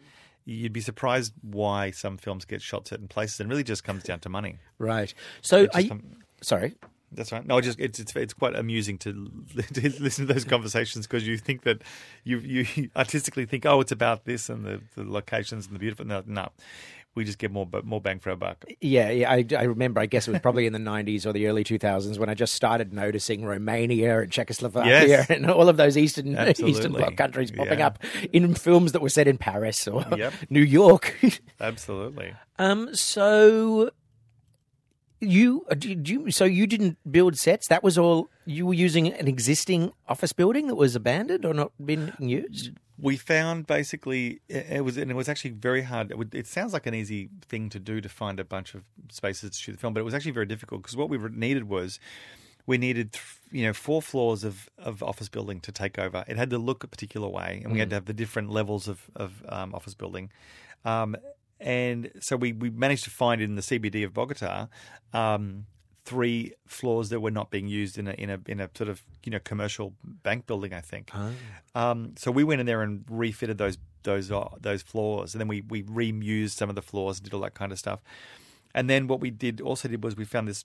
You'd 0.48 0.72
be 0.72 0.80
surprised 0.80 1.34
why 1.42 1.90
some 1.90 2.16
films 2.16 2.44
get 2.46 2.62
shot 2.62 2.88
certain 2.88 3.06
places, 3.08 3.40
and 3.40 3.50
really 3.50 3.64
just 3.64 3.84
comes 3.84 4.02
down 4.02 4.20
to 4.20 4.28
money. 4.28 4.56
Right. 4.78 5.12
So, 5.42 5.66
just, 5.66 5.84
you, 5.84 5.90
um, 5.92 6.02
sorry. 6.40 6.74
That's 7.12 7.32
right. 7.32 7.46
No, 7.46 7.60
just 7.60 7.78
it's 7.80 7.98
it's, 7.98 8.14
it's 8.16 8.34
quite 8.34 8.54
amusing 8.54 8.98
to, 8.98 9.12
to 9.74 9.90
listen 10.00 10.26
to 10.26 10.32
those 10.32 10.44
conversations 10.44 11.06
because 11.06 11.26
you 11.26 11.38
think 11.38 11.62
that 11.62 11.82
you 12.24 12.38
you 12.38 12.90
artistically 12.96 13.46
think, 13.46 13.66
oh, 13.66 13.80
it's 13.80 13.92
about 13.92 14.24
this 14.24 14.48
and 14.48 14.64
the, 14.64 14.80
the 14.94 15.04
locations 15.04 15.66
and 15.66 15.74
the 15.74 15.78
beautiful. 15.78 16.06
No, 16.06 16.22
no, 16.26 16.48
we 17.14 17.24
just 17.24 17.38
get 17.38 17.50
more 17.50 17.66
more 17.84 18.00
bang 18.00 18.20
for 18.20 18.30
our 18.30 18.36
buck. 18.36 18.64
Yeah, 18.80 19.10
yeah. 19.10 19.30
I, 19.30 19.44
I 19.58 19.64
remember. 19.64 20.00
I 20.00 20.06
guess 20.06 20.28
it 20.28 20.30
was 20.30 20.40
probably 20.40 20.66
in 20.66 20.72
the 20.72 20.78
'90s 20.92 21.26
or 21.26 21.32
the 21.32 21.46
early 21.48 21.64
2000s 21.64 22.16
when 22.18 22.28
I 22.28 22.34
just 22.34 22.54
started 22.54 22.92
noticing 22.92 23.44
Romania 23.44 24.20
and 24.20 24.30
Czechoslovakia 24.30 25.06
Yes. 25.06 25.30
and 25.34 25.50
all 25.50 25.68
of 25.68 25.76
those 25.76 25.96
Eastern 25.96 26.38
Eastern 26.64 26.92
Bloc 26.92 27.16
countries 27.16 27.50
popping 27.50 27.80
Yeah. 27.80 27.88
up 27.88 27.98
in 28.32 28.54
films 28.54 28.92
that 28.92 29.02
were 29.02 29.08
set 29.08 29.26
in 29.26 29.36
Paris 29.38 29.88
or 29.88 30.04
Yep. 30.16 30.32
New 30.50 30.62
York. 30.62 31.16
Absolutely. 31.60 32.34
um. 32.58 32.94
So 32.94 33.90
you 35.20 35.66
uh, 35.68 35.74
did 35.74 36.08
you 36.08 36.30
so 36.30 36.44
you 36.44 36.66
didn't 36.68 36.96
build 37.10 37.36
sets. 37.36 37.66
That 37.68 37.82
was 37.82 37.98
all. 37.98 38.30
You 38.46 38.66
were 38.66 38.74
using 38.74 39.08
an 39.12 39.26
existing 39.26 39.90
office 40.06 40.32
building 40.32 40.68
that 40.68 40.76
was 40.76 40.94
abandoned 40.94 41.44
or 41.44 41.52
not 41.52 41.72
been 41.84 42.12
used. 42.20 42.70
We 43.00 43.16
found 43.16 43.66
basically 43.66 44.40
it 44.48 44.84
was 44.84 44.96
and 44.96 45.10
it 45.10 45.14
was 45.14 45.28
actually 45.28 45.52
very 45.52 45.82
hard. 45.82 46.10
It, 46.10 46.18
would, 46.18 46.34
it 46.34 46.46
sounds 46.46 46.72
like 46.72 46.86
an 46.86 46.94
easy 46.94 47.28
thing 47.48 47.68
to 47.70 47.78
do 47.78 48.00
to 48.00 48.08
find 48.08 48.40
a 48.40 48.44
bunch 48.44 48.74
of 48.74 48.82
spaces 49.10 49.50
to 49.50 49.56
shoot 49.56 49.72
the 49.72 49.78
film, 49.78 49.94
but 49.94 50.00
it 50.00 50.04
was 50.04 50.14
actually 50.14 50.32
very 50.32 50.46
difficult 50.46 50.82
because 50.82 50.96
what 50.96 51.08
we 51.08 51.18
needed 51.18 51.68
was 51.68 52.00
we 52.66 52.76
needed 52.76 53.12
th- 53.12 53.24
you 53.52 53.64
know 53.64 53.72
four 53.72 54.02
floors 54.02 54.42
of, 54.42 54.68
of 54.78 55.02
office 55.02 55.28
building 55.28 55.60
to 55.60 55.72
take 55.72 55.98
over. 55.98 56.24
It 56.26 56.36
had 56.36 56.50
to 56.50 56.58
look 56.58 56.82
a 56.82 56.88
particular 56.88 57.28
way, 57.28 57.60
and 57.62 57.72
we 57.72 57.78
had 57.78 57.90
to 57.90 57.96
have 57.96 58.06
the 58.06 58.12
different 58.12 58.50
levels 58.50 58.88
of 58.88 59.10
of 59.14 59.44
um, 59.48 59.74
office 59.74 59.94
building. 59.94 60.30
Um, 60.84 61.16
and 61.60 62.10
so 62.20 62.36
we, 62.36 62.52
we 62.52 62.70
managed 62.70 63.04
to 63.04 63.10
find 63.10 63.40
in 63.40 63.56
the 63.56 63.62
CBD 63.62 64.04
of 64.04 64.14
Bogota 64.14 64.68
um, 65.12 65.66
three 66.08 66.54
floors 66.66 67.10
that 67.10 67.20
were 67.20 67.30
not 67.30 67.50
being 67.50 67.68
used 67.68 67.98
in 67.98 68.08
a 68.08 68.12
in 68.12 68.30
a 68.30 68.38
in 68.46 68.60
a 68.60 68.70
sort 68.74 68.88
of 68.88 69.02
you 69.24 69.30
know 69.30 69.40
commercial 69.44 69.92
bank 70.02 70.46
building. 70.46 70.72
I 70.72 70.80
think. 70.80 71.10
Um, 71.74 72.14
so 72.16 72.30
we 72.30 72.44
went 72.44 72.60
in 72.60 72.66
there 72.66 72.82
and 72.82 73.04
refitted 73.10 73.58
those 73.58 73.76
those 74.04 74.32
uh, 74.32 74.48
those 74.58 74.82
floors, 74.82 75.34
and 75.34 75.40
then 75.40 75.48
we 75.48 75.60
we 75.60 75.82
reused 75.82 76.52
some 76.52 76.70
of 76.70 76.76
the 76.76 76.82
floors 76.82 77.18
and 77.18 77.24
did 77.24 77.34
all 77.34 77.42
that 77.42 77.54
kind 77.54 77.72
of 77.72 77.78
stuff. 77.78 78.00
And 78.74 78.88
then 78.88 79.06
what 79.06 79.20
we 79.20 79.30
did 79.30 79.60
also 79.60 79.88
did 79.88 80.02
was 80.04 80.16
we 80.16 80.24
found 80.24 80.48
this 80.48 80.64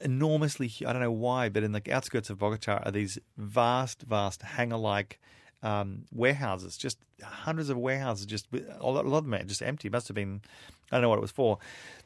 enormously 0.00 0.70
I 0.86 0.92
don't 0.92 1.02
know 1.02 1.10
why, 1.10 1.48
but 1.48 1.62
in 1.62 1.72
the 1.72 1.82
outskirts 1.90 2.30
of 2.30 2.38
Bogota 2.38 2.82
are 2.84 2.92
these 2.92 3.18
vast, 3.36 4.02
vast 4.02 4.42
hangar 4.42 4.76
like 4.76 5.18
um, 5.62 6.04
warehouses, 6.12 6.76
just 6.76 6.98
hundreds 7.22 7.68
of 7.68 7.76
warehouses, 7.76 8.26
just 8.26 8.46
a 8.52 8.86
lot, 8.86 9.04
a 9.04 9.08
lot 9.08 9.18
of 9.18 9.24
them 9.24 9.34
are 9.34 9.42
just 9.42 9.62
empty. 9.62 9.88
It 9.88 9.92
must 9.92 10.08
have 10.08 10.14
been 10.14 10.40
I 10.90 10.96
don't 10.96 11.02
know 11.02 11.08
what 11.10 11.18
it 11.18 11.22
was 11.22 11.30
for, 11.30 11.58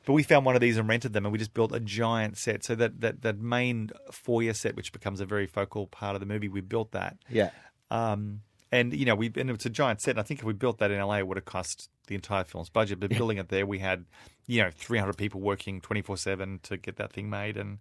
but 0.04 0.12
we 0.12 0.22
found 0.22 0.44
one 0.44 0.54
of 0.54 0.60
these 0.60 0.76
and 0.76 0.88
rented 0.88 1.12
them, 1.12 1.24
and 1.24 1.32
we 1.32 1.38
just 1.38 1.54
built 1.54 1.72
a 1.72 1.80
giant 1.80 2.36
set. 2.36 2.64
So 2.64 2.74
that 2.74 3.00
that 3.00 3.22
that 3.22 3.38
main 3.38 3.90
foyer 4.10 4.54
set, 4.54 4.74
which 4.74 4.92
becomes 4.92 5.20
a 5.20 5.26
very 5.26 5.46
focal 5.46 5.86
part 5.86 6.16
of 6.16 6.20
the 6.20 6.26
movie, 6.26 6.48
we 6.48 6.60
built 6.60 6.92
that. 6.92 7.16
Yeah. 7.28 7.50
Um, 7.90 8.40
and 8.72 8.92
you 8.92 9.04
know, 9.04 9.14
we 9.14 9.30
and 9.36 9.50
it's 9.50 9.66
a 9.66 9.70
giant 9.70 10.00
set. 10.00 10.12
And 10.12 10.20
I 10.20 10.22
think 10.22 10.40
if 10.40 10.46
we 10.46 10.54
built 10.54 10.78
that 10.78 10.90
in 10.90 11.00
LA, 11.00 11.18
it 11.18 11.28
would 11.28 11.36
have 11.36 11.44
cost 11.44 11.90
the 12.06 12.14
entire 12.14 12.44
film's 12.44 12.70
budget. 12.70 12.98
But 12.98 13.10
building 13.16 13.38
it 13.38 13.50
there, 13.50 13.66
we 13.66 13.78
had 13.78 14.06
you 14.46 14.62
know 14.62 14.70
300 14.74 15.16
people 15.16 15.40
working 15.40 15.80
24 15.80 16.16
seven 16.16 16.58
to 16.64 16.76
get 16.76 16.96
that 16.96 17.12
thing 17.12 17.30
made, 17.30 17.56
and 17.56 17.78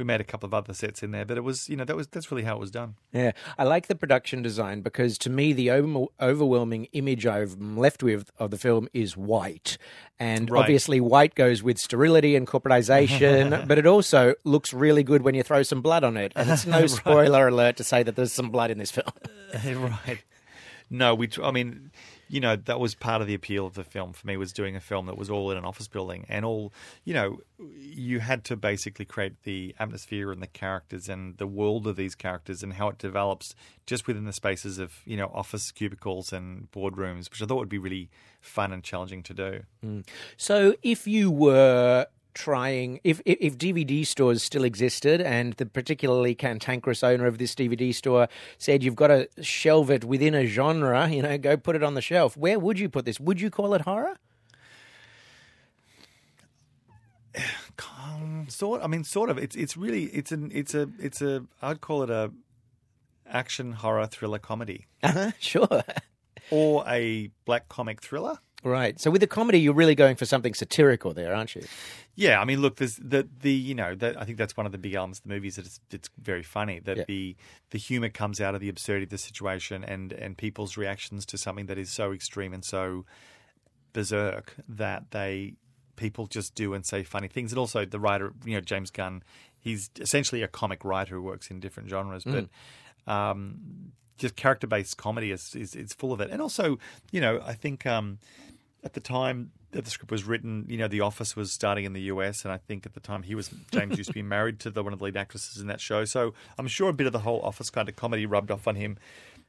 we 0.00 0.04
made 0.04 0.20
a 0.20 0.24
couple 0.24 0.46
of 0.46 0.54
other 0.54 0.72
sets 0.74 1.02
in 1.02 1.10
there. 1.12 1.24
But 1.24 1.36
it 1.36 1.42
was 1.44 1.68
you 1.68 1.76
know 1.76 1.84
that 1.84 1.94
was 1.94 2.08
that's 2.08 2.32
really 2.32 2.42
how 2.42 2.56
it 2.56 2.60
was 2.60 2.70
done. 2.70 2.96
Yeah, 3.12 3.32
I 3.58 3.64
like 3.64 3.86
the 3.86 3.94
production 3.94 4.40
design 4.42 4.80
because 4.80 5.18
to 5.18 5.30
me 5.30 5.52
the 5.52 5.70
over- 5.70 6.06
overwhelming 6.20 6.86
image 6.92 7.26
I'm 7.26 7.76
left 7.76 8.02
with 8.02 8.30
of 8.38 8.50
the 8.50 8.58
film 8.58 8.88
is 8.94 9.16
white, 9.16 9.76
and 10.18 10.50
Right. 10.50 10.60
obviously 10.60 11.00
white 11.00 11.34
goes 11.34 11.62
with 11.62 11.78
sterility 11.78 12.34
and 12.34 12.46
corporatization, 12.46 13.66
but 13.68 13.78
it 13.78 13.86
also 13.86 14.34
looks 14.44 14.72
really 14.72 15.02
good 15.02 15.22
when 15.22 15.34
you 15.34 15.42
throw 15.42 15.62
some 15.62 15.82
blood 15.82 16.02
on 16.02 16.16
it. 16.16 16.32
And 16.34 16.48
it's 16.50 16.66
no 16.66 16.86
spoiler 17.00 17.46
alert 17.48 17.76
to 17.76 17.84
say 17.84 18.02
that 18.02 18.16
there's 18.16 18.32
some 18.32 18.50
blood 18.50 18.70
in 18.70 18.78
this 18.78 18.90
film. 18.90 19.12
right. 20.06 20.22
No, 20.88 21.14
we. 21.14 21.28
I 21.42 21.50
mean, 21.52 21.90
you 22.30 22.38
know, 22.38 22.54
that 22.54 22.78
was 22.78 22.94
part 22.94 23.20
of 23.20 23.26
the 23.26 23.34
appeal 23.34 23.66
of 23.66 23.74
the 23.74 23.82
film 23.82 24.12
for 24.12 24.24
me 24.24 24.36
was 24.36 24.52
doing 24.52 24.76
a 24.76 24.80
film 24.80 25.06
that 25.06 25.18
was 25.18 25.28
all 25.28 25.50
in 25.50 25.58
an 25.58 25.64
office 25.64 25.88
building 25.88 26.24
and 26.28 26.44
all. 26.44 26.72
You 27.04 27.12
know, 27.12 27.38
you 27.76 28.20
had 28.20 28.44
to 28.44 28.56
basically 28.56 29.04
create 29.04 29.42
the 29.42 29.74
atmosphere 29.80 30.30
and 30.30 30.40
the 30.40 30.46
characters 30.46 31.08
and 31.08 31.36
the 31.38 31.48
world 31.48 31.88
of 31.88 31.96
these 31.96 32.14
characters 32.14 32.62
and 32.62 32.74
how 32.74 32.88
it 32.88 32.98
develops 32.98 33.56
just 33.84 34.06
within 34.06 34.26
the 34.26 34.32
spaces 34.32 34.78
of 34.78 35.00
you 35.04 35.16
know 35.16 35.32
office 35.34 35.72
cubicles 35.72 36.32
and 36.32 36.70
boardrooms, 36.70 37.28
which 37.28 37.42
I 37.42 37.46
thought 37.46 37.58
would 37.58 37.68
be 37.68 37.78
really 37.78 38.10
fun 38.40 38.72
and 38.72 38.84
challenging 38.84 39.24
to 39.24 39.34
do. 39.34 39.62
Mm. 39.84 40.06
So, 40.36 40.76
if 40.84 41.08
you 41.08 41.32
were 41.32 42.06
trying, 42.34 43.00
if, 43.04 43.20
if 43.24 43.38
if 43.40 43.58
DVD 43.58 44.06
stores 44.06 44.42
still 44.42 44.64
existed, 44.64 45.20
and 45.20 45.52
the 45.54 45.66
particularly 45.66 46.34
cantankerous 46.34 47.02
owner 47.02 47.26
of 47.26 47.38
this 47.38 47.54
DVD 47.54 47.94
store 47.94 48.28
said 48.58 48.82
you've 48.82 48.96
got 48.96 49.08
to 49.08 49.28
shelve 49.42 49.90
it 49.90 50.04
within 50.04 50.34
a 50.34 50.46
genre, 50.46 51.08
you 51.10 51.22
know, 51.22 51.36
go 51.38 51.56
put 51.56 51.76
it 51.76 51.82
on 51.82 51.94
the 51.94 52.02
shelf. 52.02 52.36
Where 52.36 52.58
would 52.58 52.78
you 52.78 52.88
put 52.88 53.04
this? 53.04 53.18
Would 53.20 53.40
you 53.40 53.50
call 53.50 53.74
it 53.74 53.82
horror? 53.82 54.18
Um, 58.02 58.46
sort. 58.48 58.82
I 58.82 58.86
mean, 58.86 59.04
sort 59.04 59.30
of. 59.30 59.38
It's 59.38 59.54
it's 59.56 59.76
really 59.76 60.04
it's 60.04 60.32
an 60.32 60.50
it's 60.52 60.74
a 60.74 60.88
it's 60.98 61.22
a 61.22 61.44
I'd 61.62 61.80
call 61.80 62.02
it 62.02 62.10
a 62.10 62.30
action 63.26 63.72
horror 63.72 64.06
thriller 64.06 64.38
comedy 64.38 64.86
Uh-huh, 65.02 65.30
sure. 65.38 65.82
or 66.50 66.84
a 66.88 67.30
black 67.44 67.68
comic 67.68 68.00
thriller. 68.02 68.38
Right. 68.62 69.00
So 69.00 69.10
with 69.10 69.22
the 69.22 69.26
comedy, 69.26 69.58
you're 69.58 69.72
really 69.74 69.94
going 69.94 70.16
for 70.16 70.26
something 70.26 70.52
satirical 70.52 71.14
there, 71.14 71.34
aren't 71.34 71.54
you? 71.54 71.62
Yeah, 72.14 72.40
I 72.40 72.44
mean, 72.44 72.60
look, 72.60 72.76
there's 72.76 72.96
the 72.96 73.26
the 73.40 73.52
you 73.52 73.74
know 73.74 73.94
that 73.94 74.20
I 74.20 74.24
think 74.24 74.36
that's 74.36 74.56
one 74.56 74.66
of 74.66 74.72
the 74.72 74.78
big 74.78 74.92
elements 74.94 75.20
of 75.20 75.22
the 75.24 75.30
movie 75.30 75.48
is 75.48 75.56
that 75.56 75.64
it's 75.66 75.80
it's 75.90 76.10
very 76.20 76.42
funny 76.42 76.78
that 76.80 76.96
Yeah. 76.98 77.04
the 77.06 77.36
the 77.70 77.78
humor 77.78 78.10
comes 78.10 78.40
out 78.40 78.54
of 78.54 78.60
the 78.60 78.68
absurdity 78.68 79.04
of 79.04 79.10
the 79.10 79.18
situation 79.18 79.82
and 79.82 80.12
and 80.12 80.36
people's 80.36 80.76
reactions 80.76 81.24
to 81.26 81.38
something 81.38 81.66
that 81.66 81.78
is 81.78 81.90
so 81.90 82.12
extreme 82.12 82.52
and 82.52 82.64
so 82.64 83.06
berserk 83.92 84.54
that 84.68 85.10
they 85.10 85.54
people 85.96 86.26
just 86.26 86.54
do 86.54 86.74
and 86.74 86.84
say 86.86 87.02
funny 87.02 87.28
things. 87.28 87.52
And 87.52 87.58
also 87.58 87.84
the 87.84 88.00
writer, 88.00 88.32
you 88.44 88.54
know, 88.54 88.60
James 88.60 88.90
Gunn, 88.90 89.22
he's 89.58 89.90
essentially 90.00 90.42
a 90.42 90.48
comic 90.48 90.84
writer 90.84 91.14
who 91.14 91.22
works 91.22 91.50
in 91.50 91.60
different 91.60 91.88
genres, 91.90 92.24
but 92.24 92.48
um, 93.10 93.92
just 94.20 94.36
character 94.36 94.66
based 94.66 94.96
comedy 94.96 95.30
is, 95.32 95.54
is 95.56 95.74
is 95.74 95.92
full 95.92 96.12
of 96.12 96.20
it. 96.20 96.30
And 96.30 96.40
also, 96.40 96.78
you 97.10 97.20
know, 97.20 97.40
I 97.44 97.54
think 97.54 97.86
um, 97.86 98.18
at 98.84 98.92
the 98.92 99.00
time 99.00 99.50
that 99.72 99.84
the 99.84 99.90
script 99.90 100.10
was 100.10 100.24
written, 100.24 100.66
you 100.68 100.76
know, 100.76 100.88
The 100.88 101.00
Office 101.00 101.36
was 101.36 101.52
starting 101.52 101.84
in 101.84 101.92
the 101.92 102.02
US, 102.02 102.44
and 102.44 102.52
I 102.52 102.58
think 102.58 102.86
at 102.86 102.94
the 102.94 103.00
time 103.00 103.22
he 103.22 103.34
was 103.34 103.50
James 103.72 103.96
used 103.98 104.10
to 104.10 104.14
be 104.14 104.22
married 104.36 104.60
to 104.60 104.70
the 104.70 104.82
one 104.82 104.92
of 104.92 104.98
the 104.98 105.04
lead 105.04 105.16
actresses 105.16 105.60
in 105.60 105.66
that 105.68 105.80
show. 105.80 106.04
So 106.04 106.34
I'm 106.58 106.68
sure 106.68 106.88
a 106.88 106.92
bit 106.92 107.06
of 107.06 107.12
the 107.12 107.20
whole 107.20 107.40
Office 107.42 107.70
kind 107.70 107.88
of 107.88 107.96
comedy 107.96 108.26
rubbed 108.26 108.50
off 108.50 108.68
on 108.68 108.76
him 108.76 108.98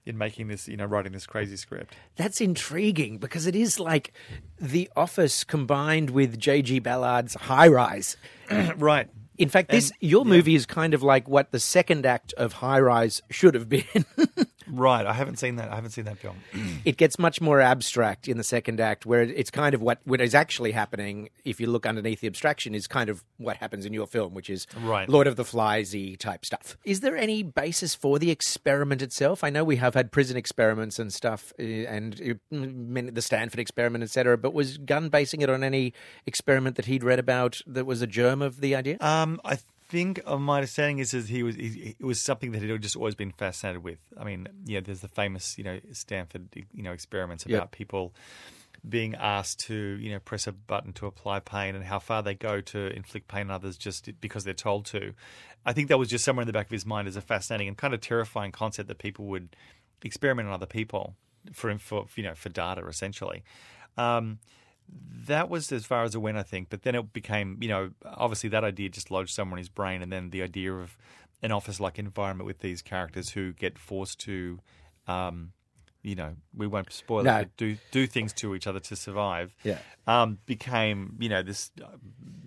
in 0.06 0.18
making 0.18 0.48
this, 0.48 0.68
you 0.68 0.78
know, 0.78 0.86
writing 0.86 1.12
this 1.12 1.28
crazy 1.28 1.56
script. 1.56 1.96
That's 2.16 2.42
intriguing 2.42 3.20
because 3.20 3.46
it 3.46 3.56
is 3.56 3.80
like 3.80 4.14
The 4.60 4.90
Office 4.96 5.44
combined 5.44 6.10
with 6.10 6.40
J.G. 6.40 6.80
Ballard's 6.80 7.36
High 7.36 7.68
Rise. 7.68 8.18
right. 8.78 9.08
In 9.38 9.50
fact, 9.50 9.70
this 9.70 9.92
And- 9.92 9.98
your 10.10 10.26
yeah. 10.26 10.30
movie 10.30 10.56
is 10.56 10.66
kind 10.66 10.94
of 10.94 11.02
like 11.04 11.28
what 11.28 11.52
the 11.52 11.60
second 11.60 12.06
act 12.06 12.34
of 12.34 12.54
High 12.54 12.80
Rise 12.80 13.22
should 13.30 13.54
have 13.54 13.70
been. 13.70 13.84
Right, 14.72 15.06
I 15.06 15.14
haven't 15.14 15.38
seen 15.38 15.58
that. 15.58 15.70
I 15.72 15.76
haven't 15.76 15.92
seen 15.92 16.06
that 16.06 16.18
film. 16.18 16.38
it 16.86 16.98
gets 16.98 17.20
much 17.20 17.42
more 17.42 17.60
abstract 17.60 18.28
in 18.28 18.38
the 18.38 18.44
second 18.44 18.80
act, 18.80 19.06
where 19.06 19.22
it's 19.22 19.52
kind 19.52 19.76
of 19.76 19.82
what, 19.82 20.00
what 20.06 20.22
is 20.22 20.34
actually 20.34 20.72
happening. 20.72 21.30
If 21.44 21.60
you 21.60 21.68
look 21.68 21.86
underneath 21.86 22.22
the 22.22 22.28
abstraction, 22.28 22.74
is 22.74 22.88
kind 22.88 23.10
of 23.10 23.24
what 23.38 23.58
happens 23.58 23.86
in 23.86 23.94
your 23.94 24.08
film, 24.08 24.34
which 24.34 24.50
is 24.50 24.66
Right. 24.82 25.08
Lord 25.10 25.28
of 25.28 25.36
the 25.36 25.44
Fliesy 25.44 26.18
type 26.18 26.46
stuff. 26.46 26.78
Is 26.86 27.02
there 27.02 27.18
any 27.18 27.44
basis 27.44 27.94
for 27.94 28.18
the 28.18 28.32
experiment 28.32 29.02
itself? 29.02 29.44
I 29.44 29.50
know 29.50 29.64
we 29.64 29.76
have 29.76 29.94
had 29.94 30.12
prison 30.12 30.38
experiments 30.38 31.00
and 31.00 31.12
stuff, 31.14 31.52
uh, 31.60 31.64
and 31.64 32.40
uh, 32.52 32.58
the 33.12 33.22
Stanford 33.22 33.60
experiment, 33.60 34.04
etc. 34.04 34.38
But 34.38 34.54
was 34.54 34.78
Gunn 34.78 35.10
basing 35.10 35.42
it 35.42 35.50
on 35.50 35.64
any 35.64 35.94
experiment 36.26 36.78
that 36.78 36.86
he'd 36.86 37.04
read 37.04 37.20
about 37.20 37.60
that 37.68 37.86
was 37.86 38.02
a 38.02 38.08
germ 38.08 38.42
of 38.42 38.62
the 38.62 38.76
idea? 38.76 38.98
Um, 39.02 39.42
I 39.44 39.58
think 39.92 40.22
of 40.26 40.40
my 40.40 40.58
understanding 40.58 41.00
is 41.00 41.12
that 41.12 41.28
he 41.28 41.44
was 41.44 41.56
he, 41.56 41.96
it 42.00 42.04
was 42.04 42.22
something 42.22 42.52
that 42.54 42.62
he'd 42.62 42.82
just 42.82 42.96
always 42.96 43.16
been 43.16 43.32
fascinated 43.32 43.84
with. 43.84 44.00
I 44.18 44.24
mean, 44.24 44.48
yeah, 44.66 44.80
there's 44.80 45.02
the 45.02 45.08
famous 45.10 45.58
you 45.58 45.64
know 45.64 45.80
Stanford 45.92 46.48
you 46.74 46.82
know 46.82 46.94
experiments 46.94 47.46
about 47.46 47.54
Yep. 47.54 47.72
people 47.72 48.14
being 48.88 49.14
asked 49.16 49.60
to 49.68 49.76
you 49.76 50.10
know 50.12 50.20
press 50.20 50.48
a 50.48 50.52
button 50.52 50.94
to 50.94 51.06
apply 51.06 51.40
pain 51.42 51.76
and 51.76 51.84
how 51.84 52.00
far 52.00 52.24
they 52.24 52.34
go 52.34 52.62
to 52.62 52.88
inflict 52.96 53.28
pain 53.28 53.50
on 53.50 53.52
others 53.52 53.78
just 53.78 54.10
because 54.22 54.44
they're 54.46 54.54
told 54.54 54.86
to. 54.86 55.14
I 55.66 55.74
think 55.74 55.90
that 55.90 56.00
was 56.00 56.10
just 56.10 56.24
somewhere 56.26 56.42
in 56.44 56.48
the 56.48 56.54
back 56.54 56.68
of 56.68 56.72
his 56.72 56.86
mind 56.86 57.08
as 57.08 57.16
a 57.18 57.22
fascinating 57.22 57.68
and 57.68 57.78
kind 57.78 57.94
of 57.94 58.02
terrifying 58.02 58.52
concept 58.52 58.88
that 58.88 58.98
people 58.98 59.26
would 59.26 59.56
experiment 60.04 60.48
on 60.48 60.54
other 60.54 60.66
people 60.66 61.16
for 61.52 61.78
for 61.78 62.08
you 62.16 62.24
know 62.24 62.34
for 62.34 62.50
data 62.50 62.88
essentially. 62.88 63.44
Um, 63.98 64.40
that 65.28 65.50
was 65.50 65.72
as 65.72 65.86
far 65.86 66.04
as 66.04 66.16
it 66.16 66.20
went, 66.20 66.38
I 66.38 66.44
think. 66.44 66.70
But 66.70 66.84
then 66.84 66.96
it 66.96 67.14
became, 67.14 67.58
you 67.62 67.70
know, 67.70 67.92
obviously 68.06 68.50
that 68.50 68.64
idea 68.64 68.90
just 68.90 69.12
lodged 69.12 69.34
somewhere 69.34 69.58
in 69.58 69.62
his 69.62 69.70
brain, 69.70 70.02
and 70.02 70.12
then 70.12 70.30
the 70.32 70.42
idea 70.42 70.74
of 70.74 70.98
an 71.42 71.52
office-like 71.52 71.98
environment 71.98 72.46
with 72.46 72.60
these 72.60 72.82
characters 72.82 73.32
who 73.32 73.54
get 73.54 73.80
forced 73.80 74.20
to, 74.20 74.60
um, 75.08 75.54
you 76.04 76.16
know, 76.16 76.36
we 76.56 76.68
won't 76.68 76.92
spoil 76.92 77.24
No. 77.24 77.38
it, 77.38 77.42
but 77.44 77.58
do 77.58 77.78
do 77.92 78.08
things 78.08 78.34
to 78.34 78.56
each 78.56 78.68
other 78.68 78.80
to 78.80 78.96
survive. 78.96 79.56
Yeah. 79.64 79.78
um, 80.08 80.40
became, 80.46 81.16
you 81.20 81.30
know, 81.30 81.44
this, 81.44 81.72
uh, 81.82 81.86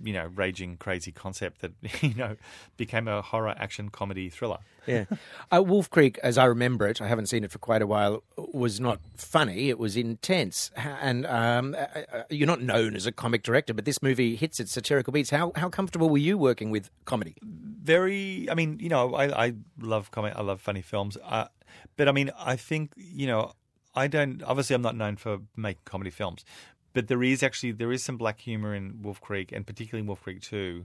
you 0.02 0.12
know, 0.12 0.26
raging 0.34 0.76
crazy 0.76 1.12
concept 1.12 1.60
that 1.62 1.72
you 2.02 2.14
know 2.14 2.36
became 2.76 3.06
a 3.08 3.22
horror 3.22 3.54
action 3.56 3.88
comedy 3.90 4.28
thriller. 4.28 4.58
Yeah. 4.86 5.04
Uh, 5.52 5.62
Wolf 5.62 5.88
Creek, 5.88 6.18
as 6.22 6.36
I 6.36 6.46
remember 6.46 6.86
it, 6.88 7.00
I 7.00 7.06
haven't 7.06 7.26
seen 7.26 7.44
it 7.44 7.50
for 7.52 7.58
quite 7.58 7.80
a 7.80 7.86
while, 7.86 8.24
was 8.36 8.80
not 8.80 8.98
funny. 9.16 9.68
It 9.68 9.78
was 9.78 9.96
intense. 9.96 10.70
And 10.76 11.24
um, 11.26 11.74
uh, 11.78 12.00
uh, 12.12 12.22
you're 12.28 12.46
not 12.48 12.60
known 12.60 12.96
as 12.96 13.06
a 13.06 13.12
comic 13.12 13.42
director, 13.44 13.72
but 13.72 13.84
this 13.84 14.02
movie 14.02 14.34
hits 14.36 14.58
its 14.58 14.72
satirical 14.72 15.12
beats. 15.12 15.30
How, 15.30 15.52
how 15.54 15.68
comfortable 15.68 16.08
were 16.10 16.18
you 16.18 16.36
working 16.36 16.70
with 16.70 16.90
comedy? 17.04 17.36
very 17.84 18.48
i 18.50 18.54
mean 18.54 18.78
you 18.80 18.88
know 18.88 19.14
i, 19.14 19.44
I 19.48 19.52
love 19.78 20.10
comic 20.10 20.32
i 20.36 20.40
love 20.40 20.58
funny 20.62 20.80
films 20.80 21.18
uh, 21.22 21.48
but 21.96 22.08
i 22.08 22.12
mean 22.12 22.30
i 22.38 22.56
think 22.56 22.92
you 22.96 23.26
know 23.26 23.52
i 23.94 24.06
don't 24.06 24.42
obviously 24.42 24.74
i'm 24.74 24.82
not 24.82 24.96
known 24.96 25.16
for 25.16 25.38
making 25.56 25.82
comedy 25.84 26.10
films 26.10 26.44
but 26.92 27.08
there 27.08 27.22
is 27.22 27.42
actually 27.42 27.72
there 27.72 27.92
is 27.92 28.02
some 28.02 28.16
black 28.16 28.40
humor 28.40 28.74
in 28.74 29.00
wolf 29.02 29.20
creek 29.20 29.52
and 29.52 29.66
particularly 29.66 30.00
in 30.00 30.06
wolf 30.06 30.22
creek 30.22 30.40
2 30.40 30.84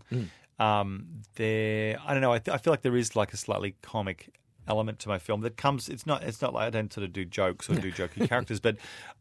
um, 0.59 1.05
there 1.35 1.97
i 2.05 2.13
don't 2.13 2.21
know 2.21 2.33
I, 2.33 2.39
th- 2.39 2.53
I 2.53 2.57
feel 2.57 2.73
like 2.73 2.81
there 2.81 2.97
is 2.97 3.15
like 3.15 3.33
a 3.33 3.37
slightly 3.37 3.75
comic 3.81 4.29
element 4.67 4.99
to 4.99 5.09
my 5.09 5.17
film 5.17 5.41
that 5.41 5.57
comes 5.57 5.89
it's 5.89 6.05
not 6.05 6.23
it's 6.23 6.41
not 6.41 6.53
like 6.53 6.67
i 6.67 6.69
don't 6.69 6.93
sort 6.93 7.03
of 7.03 7.13
do 7.13 7.25
jokes 7.25 7.69
or 7.69 7.75
do 7.75 7.91
jokey 7.91 8.27
characters 8.29 8.59
but 8.59 8.75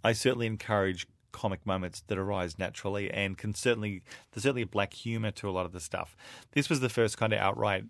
i 0.04 0.12
certainly 0.12 0.46
encourage 0.46 1.06
comic 1.32 1.64
moments 1.66 2.02
that 2.06 2.18
arise 2.18 2.58
naturally 2.58 3.10
and 3.10 3.38
can 3.38 3.54
certainly 3.54 4.02
there's 4.32 4.42
certainly 4.42 4.62
a 4.62 4.66
black 4.66 4.92
humor 4.92 5.30
to 5.30 5.48
a 5.48 5.52
lot 5.52 5.66
of 5.66 5.72
the 5.72 5.80
stuff. 5.80 6.16
This 6.52 6.68
was 6.68 6.80
the 6.80 6.88
first 6.88 7.18
kind 7.18 7.32
of 7.32 7.38
outright 7.38 7.84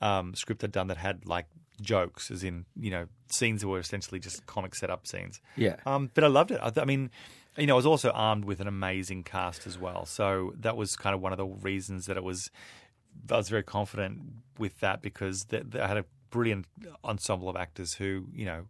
um, 0.00 0.34
script 0.34 0.62
I'd 0.64 0.72
done 0.72 0.86
that 0.88 0.96
had 0.96 1.26
like 1.26 1.46
jokes, 1.80 2.30
as 2.30 2.42
in 2.42 2.64
you 2.78 2.90
know 2.90 3.06
scenes 3.30 3.60
that 3.60 3.68
were 3.68 3.78
essentially 3.78 4.20
just 4.20 4.46
comic 4.46 4.74
setup 4.74 5.06
scenes. 5.06 5.40
Yeah. 5.56 5.76
Um, 5.84 6.10
but 6.14 6.24
I 6.24 6.28
loved 6.28 6.50
it. 6.50 6.60
I, 6.62 6.70
th- 6.70 6.82
I 6.82 6.84
mean, 6.84 7.10
you 7.56 7.66
know, 7.66 7.74
I 7.74 7.76
was 7.76 7.86
also 7.86 8.10
armed 8.10 8.44
with 8.44 8.60
an 8.60 8.68
amazing 8.68 9.24
cast 9.24 9.66
as 9.66 9.78
well, 9.78 10.06
so 10.06 10.54
that 10.60 10.76
was 10.76 10.96
kind 10.96 11.14
of 11.14 11.20
one 11.20 11.32
of 11.32 11.38
the 11.38 11.46
reasons 11.46 12.06
that 12.06 12.16
it 12.16 12.24
was. 12.24 12.50
I 13.30 13.36
was 13.36 13.48
very 13.48 13.62
confident 13.62 14.20
with 14.58 14.78
that 14.80 15.00
because 15.00 15.44
th- 15.44 15.70
th- 15.70 15.82
I 15.82 15.88
had 15.88 15.96
a 15.96 16.04
brilliant 16.30 16.66
ensemble 17.02 17.48
of 17.48 17.56
actors 17.56 17.94
who 17.94 18.26
you 18.34 18.44
know 18.44 18.66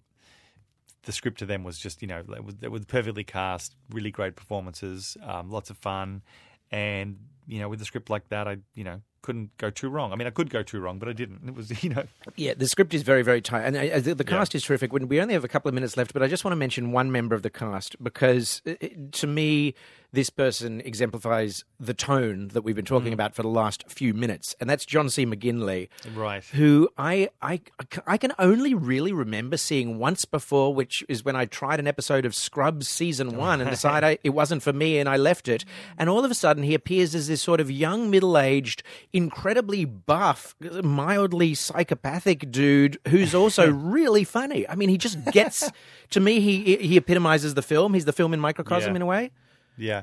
the 1.03 1.13
script 1.13 1.39
to 1.39 1.47
them 1.47 1.65
was 1.65 1.79
just 1.79 2.03
you 2.03 2.09
know 2.09 2.19
it 2.19 2.45
was, 2.45 2.55
it 2.63 2.71
was 2.71 2.85
perfectly 2.85 3.25
cast, 3.25 3.75
really 3.91 4.11
great 4.11 4.37
performances, 4.37 5.17
um, 5.23 5.51
lots 5.51 5.71
of 5.71 5.79
fun, 5.79 6.23
and 6.71 7.19
you 7.47 7.59
know 7.59 7.69
with 7.69 7.81
a 7.81 7.85
script 7.85 8.11
like 8.11 8.29
that, 8.29 8.47
I 8.47 8.59
you 8.75 8.85
know 8.85 9.01
couldn't 9.23 9.57
go 9.59 9.71
too 9.71 9.89
wrong. 9.89 10.13
I 10.13 10.17
mean, 10.17 10.27
I 10.27 10.31
could 10.31 10.51
go 10.51 10.63
too 10.63 10.81
wrong, 10.81 10.99
but 10.99 11.09
I 11.09 11.13
didn't. 11.13 11.41
It 11.47 11.55
was 11.55 11.83
you 11.85 11.91
know 11.91 12.05
Yeah, 12.37 12.55
the 12.55 12.69
script 12.69 12.95
is 12.95 13.03
very, 13.03 13.23
very 13.23 13.41
tight, 13.41 13.63
and 13.63 13.77
uh, 13.77 13.99
the, 14.01 14.15
the 14.15 14.25
cast 14.25 14.55
is 14.55 14.63
terrific. 14.63 14.93
We 14.93 15.21
only 15.21 15.35
have 15.35 15.45
a 15.45 15.49
couple 15.49 15.69
of 15.69 15.75
minutes 15.75 15.97
left, 15.97 16.13
but 16.13 16.23
I 16.23 16.29
just 16.29 16.45
want 16.45 16.53
to 16.53 16.57
mention 16.57 16.93
one 16.93 17.11
member 17.11 17.35
of 17.35 17.43
the 17.43 17.51
cast 17.51 18.03
because, 18.03 18.63
uh, 18.67 18.75
it, 18.81 19.13
to 19.13 19.27
me, 19.27 19.75
this 20.13 20.31
person 20.31 20.81
exemplifies 20.81 21.65
the 21.79 21.93
tone 21.93 22.49
that 22.49 22.63
we've 22.63 22.77
been 22.77 22.85
talking 22.85 23.13
about 23.13 23.35
for 23.35 23.43
the 23.43 23.49
last 23.49 23.85
few 23.89 24.15
minutes, 24.15 24.57
and 24.61 24.71
that's 24.71 24.87
John 24.87 25.11
C. 25.11 25.27
McGinley, 25.27 25.89
Right. 26.15 26.43
Who 26.45 26.89
I, 26.97 27.29
I 27.43 27.61
I 28.07 28.17
can 28.17 28.33
only 28.39 28.73
really 28.73 29.13
remember 29.13 29.57
seeing 29.57 29.99
once 29.99 30.25
before, 30.25 30.73
which 30.75 31.05
is 31.09 31.25
when 31.25 31.37
I 31.37 31.45
tried 31.45 31.81
an 31.81 31.87
episode 31.87 32.25
of 32.25 32.35
Scrubs 32.35 32.89
season 32.89 33.37
one 33.47 33.61
and 33.61 33.69
decided 33.69 34.07
I, 34.07 34.19
it 34.25 34.31
wasn't 34.31 34.63
for 34.63 34.73
me, 34.73 34.99
and 34.99 35.09
I 35.09 35.17
left 35.17 35.49
it. 35.49 35.65
And 35.99 36.09
all 36.09 36.25
of 36.25 36.31
a 36.31 36.35
sudden, 36.35 36.63
he 36.63 36.75
appears 36.75 37.15
as 37.15 37.29
this 37.29 37.43
sort 37.43 37.61
of 37.61 37.71
young, 37.71 38.09
middle-aged, 38.11 38.83
incredibly 39.13 39.85
buff, 39.85 40.55
mildly 40.83 41.55
psychopathic 41.55 42.51
dude 42.51 42.99
who's 43.09 43.35
also 43.35 43.71
really 43.73 44.25
funny. 44.25 44.69
I 44.69 44.75
mean, 44.75 44.89
he 44.89 44.99
just 44.99 45.25
gets 45.27 45.71
to 46.11 46.21
me. 46.21 46.41
He 46.41 46.77
he 46.77 46.97
epitomizes 46.97 47.55
the 47.55 47.63
film. 47.63 47.95
He's 47.95 48.05
the 48.05 48.13
film 48.13 48.35
in 48.35 48.41
microcosm 48.41 48.93
Yeah. 48.93 48.97
in 48.97 49.03
a 49.03 49.07
way. 49.07 49.31
Yeah, 49.79 50.03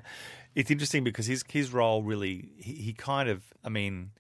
it's 0.56 0.70
interesting 0.72 1.04
because 1.04 1.26
his 1.26 1.44
his 1.50 1.72
role 1.74 2.04
really 2.04 2.50
he, 2.58 2.74
he 2.74 2.94
kind 2.94 3.30
of 3.30 3.44
I 3.64 3.70
mean. 3.70 4.12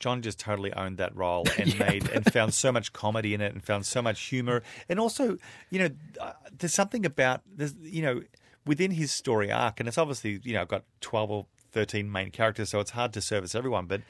John 0.00 0.22
just 0.22 0.38
totally 0.38 0.72
owned 0.74 0.98
that 0.98 1.16
role 1.16 1.44
and 1.58 1.76
made 1.76 2.08
and 2.10 2.24
found 2.32 2.54
so 2.54 2.70
much 2.70 2.92
comedy 2.92 3.34
in 3.34 3.40
it 3.40 3.52
and 3.52 3.60
found 3.64 3.84
so 3.84 4.00
much 4.00 4.20
humor 4.26 4.62
and 4.88 5.00
also 5.00 5.38
you 5.70 5.80
know 5.80 5.88
uh, 6.20 6.34
there's 6.56 6.72
something 6.72 7.04
about 7.04 7.40
there's 7.52 7.74
you 7.82 8.02
know 8.02 8.22
within 8.64 8.92
his 8.92 9.10
story 9.10 9.50
arc 9.50 9.80
and 9.80 9.88
it's 9.88 9.98
obviously 9.98 10.38
you 10.44 10.54
know 10.54 10.64
got 10.64 10.84
12 11.00 11.30
or 11.32 11.46
13 11.72 12.10
main 12.10 12.30
characters 12.30 12.70
so 12.70 12.80
it's 12.80 12.92
hard 12.92 13.12
to 13.12 13.20
service 13.20 13.54
everyone 13.54 13.86
but 13.86 14.02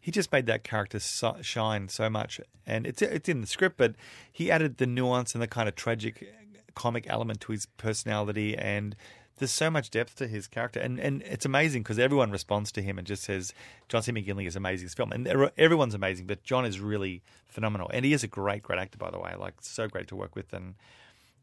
he 0.00 0.10
just 0.10 0.30
made 0.32 0.44
that 0.44 0.64
character 0.64 0.98
so, 0.98 1.36
shine 1.40 1.88
so 1.88 2.10
much 2.10 2.40
and 2.66 2.86
it's 2.86 3.02
it's 3.02 3.28
in 3.28 3.40
the 3.40 3.46
script 3.46 3.76
but 3.76 3.94
he 4.30 4.50
added 4.50 4.78
the 4.78 4.86
nuance 4.86 5.34
and 5.34 5.42
the 5.42 5.48
kind 5.48 5.68
of 5.68 5.74
tragic 5.74 6.34
comic 6.74 7.06
element 7.08 7.40
to 7.40 7.52
his 7.52 7.66
personality 7.78 8.56
and 8.56 8.96
there's 9.38 9.50
so 9.50 9.68
much 9.68 9.90
depth 9.90 10.16
to 10.16 10.26
his 10.26 10.46
character 10.46 10.80
and 10.80 11.00
and 11.00 11.22
it's 11.22 11.44
amazing 11.44 11.82
because 11.82 11.98
everyone 11.98 12.30
responds 12.30 12.70
to 12.72 12.82
him 12.82 12.98
and 12.98 13.06
just 13.06 13.22
says 13.22 13.52
John 13.88 14.02
C. 14.02 14.12
McGinley 14.12 14.46
is 14.46 14.56
amazing 14.56 14.88
film 14.88 15.12
and 15.12 15.26
everyone's 15.56 15.94
amazing 15.94 16.26
but 16.26 16.42
John 16.42 16.64
is 16.64 16.80
really 16.80 17.22
phenomenal 17.46 17.90
and 17.92 18.04
he 18.04 18.12
is 18.12 18.22
a 18.22 18.28
great 18.28 18.62
great 18.62 18.78
actor 18.78 18.98
by 18.98 19.10
the 19.10 19.18
way 19.18 19.34
like 19.38 19.54
so 19.60 19.88
great 19.88 20.08
to 20.08 20.16
work 20.16 20.36
with 20.36 20.52
and 20.52 20.74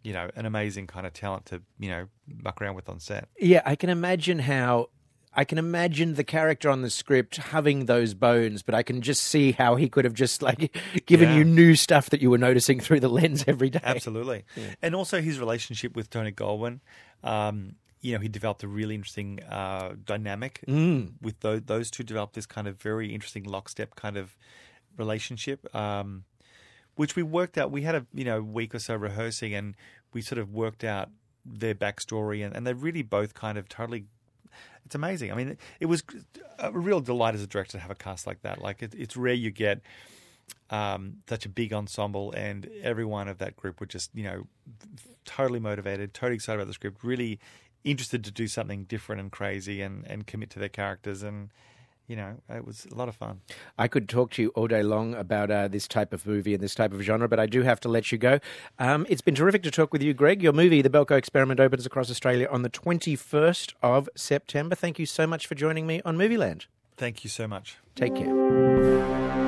you 0.04 0.14
know 0.14 0.30
an 0.36 0.46
amazing 0.46 0.88
kind 0.88 1.06
of 1.06 1.14
talent 1.14 1.46
to 1.48 1.62
you 1.80 1.90
know 1.90 2.08
muck 2.28 2.62
around 2.62 2.76
with 2.76 2.90
on 2.90 3.00
set 3.00 3.28
Yeah, 3.40 3.62
I 3.66 3.76
can 3.76 3.90
imagine 3.90 4.40
how. 4.40 4.90
I 5.34 5.46
can 5.46 5.58
imagine 5.58 6.16
the 6.16 6.24
character 6.26 6.70
on 6.70 6.82
the 6.82 6.90
script 6.90 7.38
having 7.38 7.86
those 7.86 8.14
bones, 8.14 8.64
but 8.64 8.76
I 8.76 8.84
can 8.84 9.02
just 9.02 9.22
see 9.24 9.54
how 9.54 9.76
he 9.76 9.88
could 9.88 10.04
have 10.04 10.14
just 10.14 10.42
like 10.42 10.76
given 11.06 11.30
Yeah. 11.30 11.36
you 11.38 11.44
new 11.46 11.76
stuff 11.76 12.10
that 12.10 12.22
you 12.22 12.30
were 12.30 12.38
noticing 12.38 12.80
through 12.82 13.00
the 13.00 13.08
lens 13.08 13.46
every 13.48 13.70
day. 13.70 13.80
Absolutely. 13.82 14.44
And 14.82 14.94
also 14.94 15.22
his 15.22 15.40
relationship 15.40 15.96
with 15.96 16.10
Tony 16.10 16.32
Goldwyn. 16.34 16.82
Um, 17.24 17.76
you 18.02 18.14
know, 18.14 18.20
he 18.20 18.28
developed 18.28 18.64
a 18.64 18.68
really 18.68 18.96
interesting 18.96 19.42
uh, 19.44 19.94
dynamic 20.04 20.60
with 20.68 21.40
those, 21.42 21.62
those 21.66 21.92
two. 21.92 22.04
Developed 22.04 22.34
this 22.34 22.46
kind 22.48 22.68
of 22.68 22.82
very 22.82 23.14
interesting 23.14 23.44
lockstep 23.44 23.96
kind 23.96 24.18
of 24.18 24.36
relationship, 24.98 25.74
um, 25.76 26.24
which 26.96 27.16
we 27.16 27.24
worked 27.24 27.58
out. 27.58 27.72
We 27.72 27.84
had 27.84 27.96
a 27.96 28.06
you 28.14 28.26
know 28.26 28.42
week 28.42 28.74
or 28.76 28.80
so 28.80 28.96
rehearsing, 28.96 29.54
and 29.54 29.76
we 30.14 30.22
sort 30.22 30.40
of 30.40 30.52
worked 30.52 30.84
out 30.84 31.10
their 31.46 31.76
backstory, 31.76 32.44
and, 32.46 32.56
and 32.56 32.66
they 32.66 32.74
really 32.74 33.04
both 33.04 33.34
kind 33.34 33.58
of 33.58 33.70
totally. 33.70 34.06
It's 34.86 34.96
amazing. 34.96 35.32
I 35.32 35.36
mean, 35.36 35.58
it, 35.80 35.86
was 35.86 36.04
a 36.60 36.72
real 36.72 37.00
delight 37.00 37.36
as 37.36 37.44
a 37.44 37.48
director 37.48 37.74
to 37.74 37.80
have 37.80 37.92
a 37.92 37.96
cast 37.96 38.28
like 38.28 38.42
that. 38.42 38.62
Like, 38.62 38.82
it, 38.82 38.94
it's 38.98 39.16
rare 39.16 39.34
you 39.34 39.52
get 39.52 39.82
um, 40.70 41.18
such 41.30 41.46
a 41.46 41.50
big 41.50 41.74
ensemble, 41.74 42.32
and 42.32 42.70
everyone 42.82 43.28
of 43.28 43.38
that 43.40 43.56
group 43.56 43.80
were 43.80 43.86
just, 43.86 44.12
you 44.14 44.24
know, 44.24 44.48
totally 45.26 45.60
motivated, 45.60 46.14
totally 46.14 46.36
excited 46.36 46.60
about 46.60 46.68
the 46.68 46.74
script, 46.74 47.04
really 47.04 47.40
interested 47.84 48.24
to 48.24 48.32
do 48.32 48.48
something 48.48 48.84
different 48.84 49.22
and 49.22 49.32
crazy 49.32 49.82
and, 49.82 50.06
and 50.08 50.28
commit 50.28 50.50
to 50.52 50.60
their 50.60 50.70
characters. 50.70 51.24
And, 51.24 51.50
you 52.08 52.16
know, 52.16 52.36
it 52.50 52.66
was 52.66 52.86
a 52.92 52.96
lot 52.96 53.08
of 53.08 53.16
fun. 53.16 53.42
I 53.78 53.88
could 53.88 54.10
talk 54.10 54.32
to 54.32 54.42
you 54.42 54.50
all 54.50 54.68
day 54.68 54.84
long 54.84 55.14
about 55.16 55.50
uh, 55.50 55.68
this 55.68 55.88
type 55.88 56.14
of 56.14 56.26
movie 56.26 56.54
and 56.54 56.62
this 56.62 56.76
type 56.76 56.94
of 56.94 57.02
genre, 57.02 57.28
but 57.28 57.40
I 57.40 57.46
do 57.46 57.62
have 57.62 57.80
to 57.82 57.90
let 57.90 58.12
you 58.12 58.18
go. 58.18 58.40
Um, 58.80 59.06
it's 59.10 59.22
been 59.22 59.36
terrific 59.36 59.64
to 59.64 59.72
talk 59.72 59.94
with 59.94 60.02
you, 60.02 60.14
Greg. 60.14 60.44
Your 60.44 60.54
movie, 60.54 60.82
The 60.82 60.90
Belko 60.90 61.18
Experiment, 61.18 61.60
opens 61.60 61.86
across 61.86 62.12
Australia 62.12 62.48
on 62.52 62.64
the 62.64 62.70
21st 62.70 63.74
of 63.82 64.10
September. 64.16 64.76
Thank 64.76 65.00
you 65.00 65.06
so 65.06 65.26
much 65.26 65.48
for 65.48 65.56
joining 65.56 65.88
me 65.88 66.02
on 66.04 66.18
Movieland. 66.18 66.66
Thank 66.98 67.24
you 67.24 67.30
so 67.30 67.48
much. 67.48 67.78
Take 67.96 68.16
care. 68.16 69.42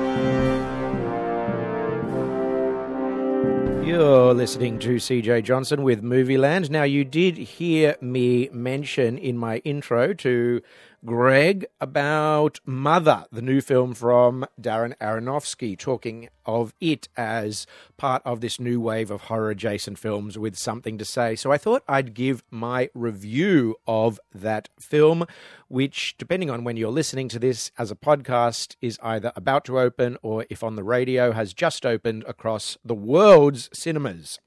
You're 3.84 4.32
listening 4.32 4.78
to 4.78 4.96
CJ 4.96 5.44
Johnson 5.44 5.82
with 5.82 6.02
Movieland. 6.02 6.70
Now, 6.70 6.84
you 6.84 7.04
did 7.04 7.36
hear 7.36 7.96
me 8.00 8.48
mention 8.50 9.18
in 9.18 9.36
my 9.36 9.58
intro 9.58 10.14
to 10.14 10.62
Greg 11.06 11.66
about 11.82 12.60
Mother, 12.64 13.26
the 13.30 13.42
new 13.42 13.60
film 13.60 13.92
from 13.92 14.46
Darren 14.58 14.96
Aronofsky, 15.02 15.78
talking 15.78 16.30
of 16.46 16.72
it 16.80 17.08
as 17.14 17.66
part 17.98 18.22
of 18.24 18.40
this 18.40 18.58
new 18.58 18.80
wave 18.80 19.10
of 19.10 19.22
horror 19.22 19.50
adjacent 19.50 19.98
films 19.98 20.38
with 20.38 20.56
something 20.56 20.96
to 20.96 21.04
say. 21.04 21.36
So 21.36 21.52
I 21.52 21.58
thought 21.58 21.82
I'd 21.86 22.14
give 22.14 22.42
my 22.50 22.88
review 22.94 23.76
of 23.86 24.18
that 24.32 24.70
film, 24.80 25.26
which, 25.68 26.16
depending 26.16 26.48
on 26.48 26.64
when 26.64 26.78
you're 26.78 26.90
listening 26.90 27.28
to 27.30 27.38
this 27.38 27.70
as 27.76 27.90
a 27.90 27.96
podcast, 27.96 28.76
is 28.80 28.98
either 29.02 29.30
about 29.36 29.66
to 29.66 29.78
open 29.78 30.16
or, 30.22 30.46
if 30.48 30.62
on 30.62 30.74
the 30.74 30.84
radio, 30.84 31.32
has 31.32 31.52
just 31.52 31.84
opened 31.84 32.24
across 32.26 32.78
the 32.82 32.94
world's 32.94 33.68
cinemas. 33.74 34.40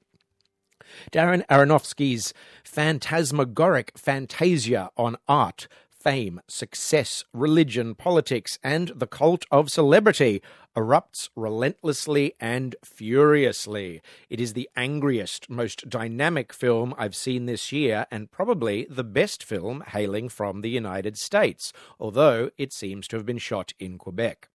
Darren 1.12 1.46
Aronofsky's 1.46 2.32
phantasmagoric 2.64 3.92
fantasia 3.96 4.90
on 4.96 5.16
art 5.28 5.68
fame, 6.00 6.40
success, 6.48 7.24
religion, 7.32 7.94
politics, 7.94 8.58
and 8.62 8.92
the 8.94 9.06
cult 9.06 9.44
of 9.50 9.70
celebrity 9.70 10.42
erupts 10.76 11.28
relentlessly 11.34 12.34
and 12.38 12.76
furiously. 12.84 14.00
It 14.30 14.40
is 14.40 14.52
the 14.52 14.68
angriest, 14.76 15.50
most 15.50 15.88
dynamic 15.88 16.52
film 16.52 16.94
I've 16.96 17.16
seen 17.16 17.46
this 17.46 17.72
year, 17.72 18.06
and 18.10 18.30
probably 18.30 18.86
the 18.88 19.04
best 19.04 19.42
film 19.42 19.82
hailing 19.88 20.28
from 20.28 20.60
the 20.60 20.70
United 20.70 21.18
States, 21.18 21.72
although 21.98 22.50
it 22.56 22.72
seems 22.72 23.08
to 23.08 23.16
have 23.16 23.26
been 23.26 23.38
shot 23.38 23.72
in 23.78 23.98
Quebec 23.98 24.48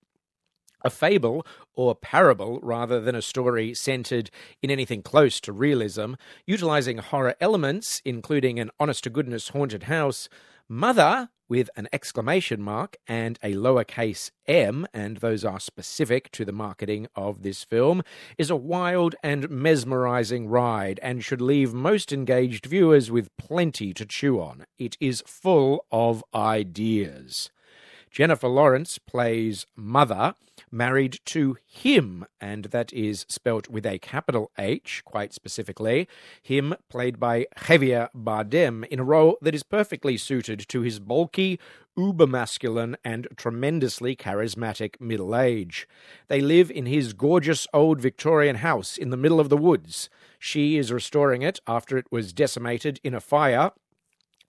a 0.83 0.89
fable 0.89 1.45
or 1.75 1.95
parable 1.95 2.59
rather 2.61 2.99
than 2.99 3.15
a 3.15 3.21
story 3.21 3.73
centered 3.73 4.29
in 4.61 4.69
anything 4.69 5.01
close 5.01 5.39
to 5.41 5.53
realism, 5.53 6.13
utilizing 6.45 6.97
horror 6.97 7.35
elements, 7.39 8.01
including 8.05 8.59
an 8.59 8.69
honest 8.79 9.03
to 9.05 9.09
goodness 9.09 9.49
haunted 9.49 9.83
house, 9.83 10.27
Mother 10.69 11.29
with 11.49 11.69
an 11.75 11.89
exclamation 11.91 12.61
mark 12.61 12.95
and 13.05 13.37
a 13.43 13.53
lowercase 13.53 14.31
m, 14.47 14.87
and 14.93 15.17
those 15.17 15.43
are 15.43 15.59
specific 15.59 16.31
to 16.31 16.45
the 16.45 16.53
marketing 16.53 17.07
of 17.15 17.43
this 17.43 17.63
film, 17.63 18.01
is 18.37 18.49
a 18.49 18.55
wild 18.55 19.13
and 19.21 19.49
mesmerizing 19.49 20.47
ride 20.47 20.99
and 21.03 21.23
should 21.23 21.41
leave 21.41 21.73
most 21.73 22.13
engaged 22.13 22.65
viewers 22.65 23.11
with 23.11 23.35
plenty 23.37 23.93
to 23.93 24.05
chew 24.05 24.39
on. 24.39 24.65
It 24.79 24.95
is 25.01 25.21
full 25.27 25.85
of 25.91 26.23
ideas. 26.33 27.51
Jennifer 28.09 28.47
Lawrence 28.47 28.97
plays 28.97 29.65
Mother, 29.75 30.35
married 30.73 31.19
to 31.25 31.55
him, 31.65 32.25
and 32.41 32.65
that 32.65 32.91
is 32.91 33.25
spelt 33.29 33.69
with 33.69 33.85
a 33.85 33.99
capital 33.99 34.51
H, 34.57 35.03
quite 35.05 35.33
specifically. 35.33 36.07
Him, 36.41 36.73
played 36.89 37.19
by 37.19 37.45
Javier 37.57 38.09
Bardem, 38.13 38.85
in 38.87 38.99
a 38.99 39.03
role 39.03 39.37
that 39.41 39.55
is 39.55 39.63
perfectly 39.63 40.17
suited 40.17 40.67
to 40.67 40.81
his 40.81 40.99
bulky, 40.99 41.59
uber 41.95 42.27
masculine, 42.27 42.97
and 43.05 43.27
tremendously 43.37 44.15
charismatic 44.15 44.99
middle 44.99 45.35
age. 45.35 45.87
They 46.27 46.41
live 46.41 46.71
in 46.71 46.87
his 46.87 47.13
gorgeous 47.13 47.67
old 47.73 48.01
Victorian 48.01 48.57
house 48.57 48.97
in 48.97 49.11
the 49.11 49.17
middle 49.17 49.39
of 49.39 49.49
the 49.49 49.57
woods. 49.57 50.09
She 50.39 50.77
is 50.77 50.91
restoring 50.91 51.43
it 51.43 51.59
after 51.67 51.97
it 51.97 52.11
was 52.11 52.33
decimated 52.33 52.99
in 53.03 53.13
a 53.13 53.21
fire 53.21 53.71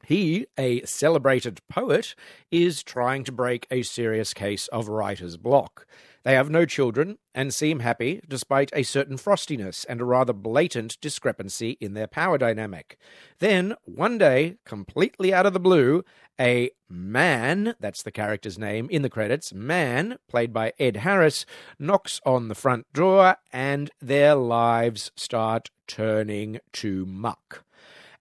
he, 0.05 0.47
a 0.59 0.83
celebrated 0.85 1.61
poet, 1.69 2.15
is 2.51 2.83
trying 2.83 3.25
to 3.25 3.33
break 3.33 3.67
a 3.71 3.83
serious 3.83 4.35
case 4.35 4.69
of 4.69 4.89
writer's 4.89 5.37
block. 5.37 5.87
They 6.25 6.35
have 6.35 6.49
no 6.49 6.65
children 6.65 7.19
and 7.35 7.53
seem 7.53 7.81
happy 7.81 8.23
despite 8.27 8.71
a 8.73 8.83
certain 8.83 9.19
frostiness 9.19 9.85
and 9.87 10.01
a 10.01 10.07
rather 10.07 10.33
blatant 10.33 10.99
discrepancy 11.03 11.77
in 11.83 11.93
their 11.93 12.07
power 12.07 12.39
dynamic. 12.39 12.99
Then, 13.41 13.75
one 13.85 14.17
day, 14.17 14.57
completely 14.65 15.35
out 15.35 15.45
of 15.45 15.53
the 15.53 15.61
blue, 15.61 16.03
a 16.41 16.71
man, 16.89 17.75
that's 17.79 18.03
the 18.03 18.11
character's 18.11 18.59
name 18.59 18.89
in 18.91 19.03
the 19.03 19.11
credits, 19.11 19.53
man, 19.53 20.17
played 20.27 20.53
by 20.53 20.73
Ed 20.79 20.97
Harris, 20.99 21.45
knocks 21.79 22.23
on 22.25 22.49
the 22.49 22.55
front 22.55 22.91
door 22.95 23.37
and 23.53 23.91
their 24.01 24.35
lives 24.35 25.13
start 25.17 25.71
turning 25.87 26.59
to 26.73 27.05
muck. 27.05 27.65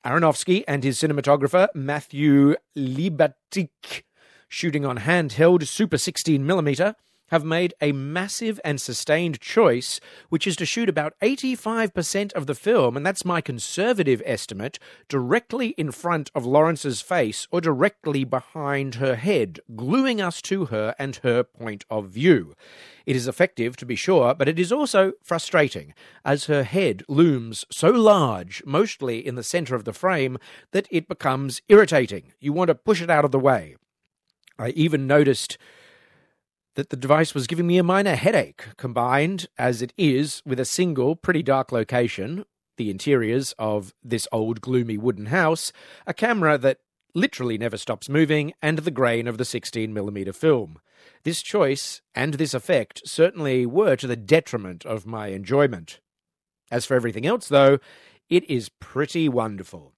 Aronofsky 0.06 0.66
and 0.68 0.84
his 0.84 1.00
cinematographer 1.00 1.70
Matthew 1.74 2.56
Libatique, 2.76 4.04
shooting 4.50 4.86
on 4.86 4.98
handheld 4.98 5.66
Super 5.66 5.96
16mm, 5.96 6.96
have 7.28 7.44
made 7.44 7.74
a 7.82 7.92
massive 7.92 8.60
and 8.64 8.80
sustained 8.80 9.40
choice, 9.40 10.00
which 10.30 10.46
is 10.46 10.56
to 10.58 10.66
shoot 10.66 10.90
about 10.90 11.14
85% 11.22 12.34
of 12.34 12.48
the 12.48 12.56
film, 12.56 12.96
and 12.96 13.06
that's 13.06 13.26
my 13.26 13.42
conservative 13.42 14.22
estimate, 14.26 14.80
directly 15.10 15.70
in 15.70 15.92
front 15.92 16.30
of 16.36 16.46
Lawrence's 16.46 17.02
face 17.02 17.48
or 17.52 17.62
directly 17.62 18.24
behind 18.24 18.96
her 18.96 19.16
head, 19.16 19.60
gluing 19.76 20.22
us 20.22 20.42
to 20.44 20.66
her 20.66 20.96
and 21.00 21.18
her 21.18 21.44
point 21.44 21.86
of 21.90 22.10
view. 22.10 22.54
It 23.06 23.16
is 23.16 23.28
effective, 23.28 23.76
to 23.78 23.86
be 23.86 23.96
sure, 23.96 24.34
but 24.34 24.48
it 24.48 24.60
is 24.60 24.72
also 24.72 25.14
frustrating, 25.22 25.94
as 26.24 26.46
her 26.46 26.64
head 26.64 27.04
looms 27.10 27.66
so 27.70 27.90
large, 27.90 28.64
mostly 28.66 29.26
in 29.26 29.36
the 29.36 29.44
centre 29.44 29.76
of 29.76 29.84
the 29.84 29.94
frame, 29.94 30.38
that 30.72 30.88
it 30.90 31.08
becomes 31.08 31.62
irritating. 31.68 32.34
You 32.40 32.54
want 32.54 32.70
to 32.70 32.76
push 32.76 33.02
it 33.02 33.10
out 33.10 33.26
of 33.26 33.32
the 33.32 33.40
way. 33.40 33.76
I 34.60 34.70
even 34.70 35.08
noticed 35.08 35.58
that 36.76 36.90
the 36.90 36.98
device 36.98 37.34
was 37.34 37.48
giving 37.48 37.68
me 37.68 37.78
a 37.78 37.84
minor 37.84 38.16
headache, 38.16 38.66
combined, 38.78 39.48
as 39.58 39.82
it 39.82 39.94
is, 39.98 40.42
with 40.46 40.60
a 40.60 40.66
single, 40.66 41.16
pretty 41.16 41.44
dark 41.44 41.72
location, 41.72 42.46
the 42.78 42.90
interiors 42.90 43.54
of 43.60 43.94
this 44.04 44.28
old, 44.32 44.62
gloomy 44.62 44.98
wooden 44.98 45.28
house, 45.28 45.72
a 46.08 46.14
camera 46.14 46.58
that 46.58 46.80
literally 47.14 47.58
never 47.58 47.78
stops 47.78 48.10
moving, 48.10 48.54
and 48.62 48.80
the 48.80 48.92
grain 48.92 49.28
of 49.28 49.38
the 49.38 49.44
16mm 49.44 50.36
film. 50.36 50.80
This 51.24 51.42
choice 51.42 52.02
and 52.16 52.36
this 52.36 52.54
effect 52.54 53.02
certainly 53.06 53.66
were 53.66 53.96
to 53.96 54.08
the 54.08 54.16
detriment 54.16 54.86
of 54.86 55.06
my 55.06 55.28
enjoyment. 55.28 56.00
As 56.72 56.86
for 56.86 56.96
everything 56.96 57.26
else, 57.26 57.48
though, 57.48 57.78
it 58.30 58.50
is 58.50 58.70
pretty 58.80 59.30
wonderful. 59.30 59.94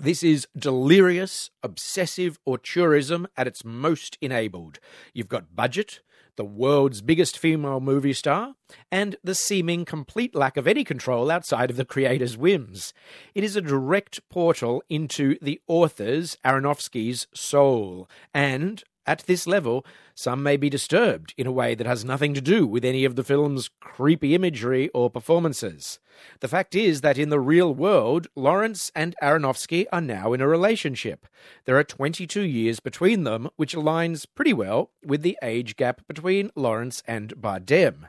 This 0.00 0.22
is 0.22 0.46
delirious, 0.56 1.50
obsessive 1.60 2.38
auteurism 2.46 3.26
at 3.36 3.48
its 3.48 3.64
most 3.64 4.16
enabled. 4.20 4.78
You've 5.12 5.28
got 5.28 5.56
budget, 5.56 6.02
the 6.36 6.44
world's 6.44 7.02
biggest 7.02 7.36
female 7.36 7.80
movie 7.80 8.12
star, 8.12 8.54
and 8.92 9.16
the 9.24 9.34
seeming 9.34 9.84
complete 9.84 10.36
lack 10.36 10.56
of 10.56 10.68
any 10.68 10.84
control 10.84 11.32
outside 11.32 11.68
of 11.68 11.76
the 11.76 11.84
creator's 11.84 12.36
whims. 12.36 12.94
It 13.34 13.42
is 13.42 13.56
a 13.56 13.60
direct 13.60 14.20
portal 14.28 14.84
into 14.88 15.36
the 15.42 15.60
author's, 15.66 16.36
Aronofsky's, 16.44 17.26
soul, 17.34 18.08
and 18.32 18.84
at 19.08 19.20
this 19.26 19.46
level, 19.46 19.86
some 20.14 20.42
may 20.42 20.58
be 20.58 20.68
disturbed 20.68 21.32
in 21.38 21.46
a 21.46 21.52
way 21.52 21.74
that 21.74 21.86
has 21.86 22.04
nothing 22.04 22.34
to 22.34 22.42
do 22.42 22.66
with 22.66 22.84
any 22.84 23.06
of 23.06 23.16
the 23.16 23.24
film's 23.24 23.70
creepy 23.80 24.34
imagery 24.34 24.90
or 24.90 25.08
performances. 25.08 25.98
The 26.40 26.48
fact 26.48 26.74
is 26.74 27.00
that 27.00 27.16
in 27.16 27.30
the 27.30 27.40
real 27.40 27.74
world, 27.74 28.26
Lawrence 28.36 28.92
and 28.94 29.16
Aronofsky 29.22 29.86
are 29.90 30.02
now 30.02 30.34
in 30.34 30.42
a 30.42 30.46
relationship. 30.46 31.26
There 31.64 31.78
are 31.78 31.84
22 31.84 32.42
years 32.42 32.80
between 32.80 33.24
them, 33.24 33.48
which 33.56 33.74
aligns 33.74 34.26
pretty 34.34 34.52
well 34.52 34.90
with 35.02 35.22
the 35.22 35.38
age 35.42 35.76
gap 35.76 36.06
between 36.06 36.50
Lawrence 36.54 37.02
and 37.06 37.34
Bardem. 37.40 38.08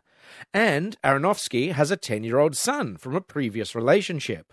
And 0.54 0.98
Aronofsky 1.02 1.72
has 1.72 1.92
a 1.92 1.98
10 1.98 2.26
year 2.26 2.40
old 2.40 2.58
son 2.58 2.98
from 2.98 3.16
a 3.16 3.22
previous 3.22 3.74
relationship 3.74 4.52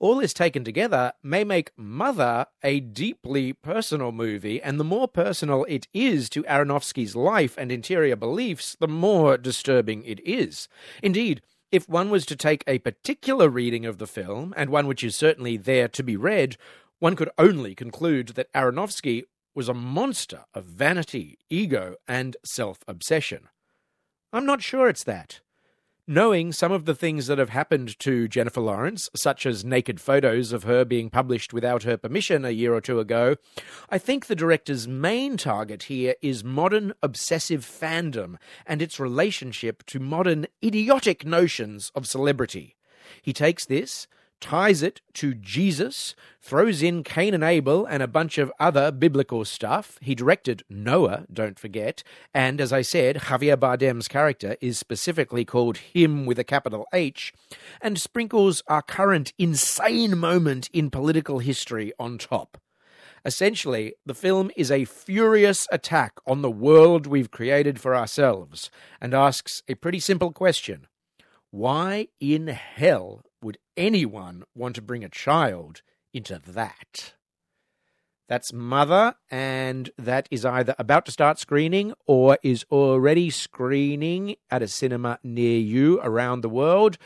all 0.00 0.16
this 0.16 0.32
taken 0.32 0.64
together 0.64 1.12
may 1.22 1.44
make 1.44 1.72
Mother 1.76 2.46
a 2.62 2.80
deeply 2.80 3.52
personal 3.52 4.12
movie, 4.12 4.62
and 4.62 4.78
the 4.78 4.84
more 4.84 5.08
personal 5.08 5.64
it 5.68 5.88
is 5.92 6.28
to 6.30 6.42
Aronofsky's 6.44 7.16
life 7.16 7.56
and 7.58 7.72
interior 7.72 8.16
beliefs, 8.16 8.76
the 8.78 8.88
more 8.88 9.36
disturbing 9.36 10.04
it 10.04 10.20
is. 10.26 10.68
Indeed, 11.02 11.42
if 11.70 11.88
one 11.88 12.10
was 12.10 12.24
to 12.26 12.36
take 12.36 12.64
a 12.66 12.78
particular 12.78 13.48
reading 13.48 13.84
of 13.84 13.98
the 13.98 14.06
film, 14.06 14.54
and 14.56 14.70
one 14.70 14.86
which 14.86 15.04
is 15.04 15.16
certainly 15.16 15.56
there 15.56 15.88
to 15.88 16.02
be 16.02 16.16
read, 16.16 16.56
one 16.98 17.16
could 17.16 17.30
only 17.36 17.74
conclude 17.74 18.28
that 18.28 18.52
Aronofsky 18.52 19.24
was 19.54 19.68
a 19.68 19.74
monster 19.74 20.44
of 20.54 20.64
vanity, 20.64 21.38
ego, 21.50 21.96
and 22.06 22.36
self 22.44 22.78
obsession. 22.86 23.48
I'm 24.32 24.46
not 24.46 24.62
sure 24.62 24.88
it's 24.88 25.04
that 25.04 25.40
knowing 26.08 26.50
some 26.52 26.72
of 26.72 26.86
the 26.86 26.94
things 26.94 27.26
that 27.26 27.36
have 27.36 27.50
happened 27.50 27.98
to 27.98 28.26
Jennifer 28.26 28.62
Lawrence, 28.62 29.10
such 29.14 29.44
as 29.44 29.64
naked 29.64 30.00
photos 30.00 30.52
of 30.52 30.64
her 30.64 30.84
being 30.84 31.10
published 31.10 31.52
without 31.52 31.82
her 31.82 31.98
permission 31.98 32.46
a 32.46 32.50
year 32.50 32.72
or 32.72 32.80
two 32.80 32.98
ago, 32.98 33.36
I 33.90 33.98
think 33.98 34.26
the 34.26 34.34
director's 34.34 34.88
main 34.88 35.36
target 35.36 35.84
here 35.84 36.14
is 36.22 36.42
modern 36.42 36.94
obsessive 37.02 37.60
fandom 37.64 38.36
and 38.66 38.80
its 38.80 38.98
relationship 38.98 39.84
to 39.86 40.00
modern 40.00 40.46
idiotic 40.64 41.26
notions 41.26 41.92
of 41.94 42.06
celebrity. 42.06 42.74
He 43.20 43.34
takes 43.34 43.66
this, 43.66 44.06
ties 44.40 44.82
it 44.82 45.00
to 45.14 45.34
Jesus, 45.34 46.14
throws 46.40 46.82
in 46.82 47.02
Cain 47.02 47.34
and 47.34 47.44
Abel 47.44 47.86
and 47.86 48.02
a 48.02 48.08
bunch 48.08 48.38
of 48.38 48.52
other 48.58 48.90
biblical 48.90 49.44
stuff. 49.44 49.98
He 50.00 50.14
directed 50.14 50.62
Noah, 50.68 51.26
don't 51.32 51.58
forget. 51.58 52.02
And 52.32 52.60
as 52.60 52.72
I 52.72 52.82
said, 52.82 53.16
Javier 53.16 53.56
Bardem's 53.56 54.08
character 54.08 54.56
is 54.60 54.78
specifically 54.78 55.44
called 55.44 55.78
Him 55.78 56.26
with 56.26 56.38
a 56.38 56.44
capital 56.44 56.86
H, 56.92 57.32
and 57.80 58.00
sprinkles 58.00 58.62
our 58.66 58.82
current 58.82 59.32
insane 59.38 60.16
moment 60.16 60.68
in 60.72 60.90
political 60.90 61.40
history 61.40 61.92
on 61.98 62.18
top. 62.18 62.58
Essentially, 63.24 63.94
the 64.06 64.14
film 64.14 64.50
is 64.56 64.70
a 64.70 64.84
furious 64.84 65.66
attack 65.72 66.14
on 66.26 66.42
the 66.42 66.50
world 66.50 67.06
we've 67.06 67.30
created 67.30 67.80
for 67.80 67.94
ourselves 67.94 68.70
and 69.00 69.12
asks 69.12 69.62
a 69.68 69.74
pretty 69.74 70.00
simple 70.00 70.32
question 70.32 70.86
Why 71.50 72.08
in 72.20 72.46
hell 72.46 73.22
anyone 73.78 74.42
want 74.54 74.74
to 74.74 74.82
bring 74.82 75.04
a 75.04 75.08
child 75.08 75.80
into 76.12 76.38
that? 76.38 77.14
That's 78.28 78.52
Mother, 78.52 79.14
and 79.30 79.90
that 79.96 80.28
is 80.30 80.44
either 80.44 80.74
about 80.78 81.06
to 81.06 81.12
start 81.12 81.38
screening 81.38 81.94
or 82.06 82.36
is 82.42 82.66
already 82.70 83.30
screening 83.30 84.36
at 84.50 84.62
a 84.62 84.68
cinema 84.68 85.18
near 85.22 85.58
you 85.58 85.98
around 86.02 86.42
the 86.42 86.50
world. 86.50 86.98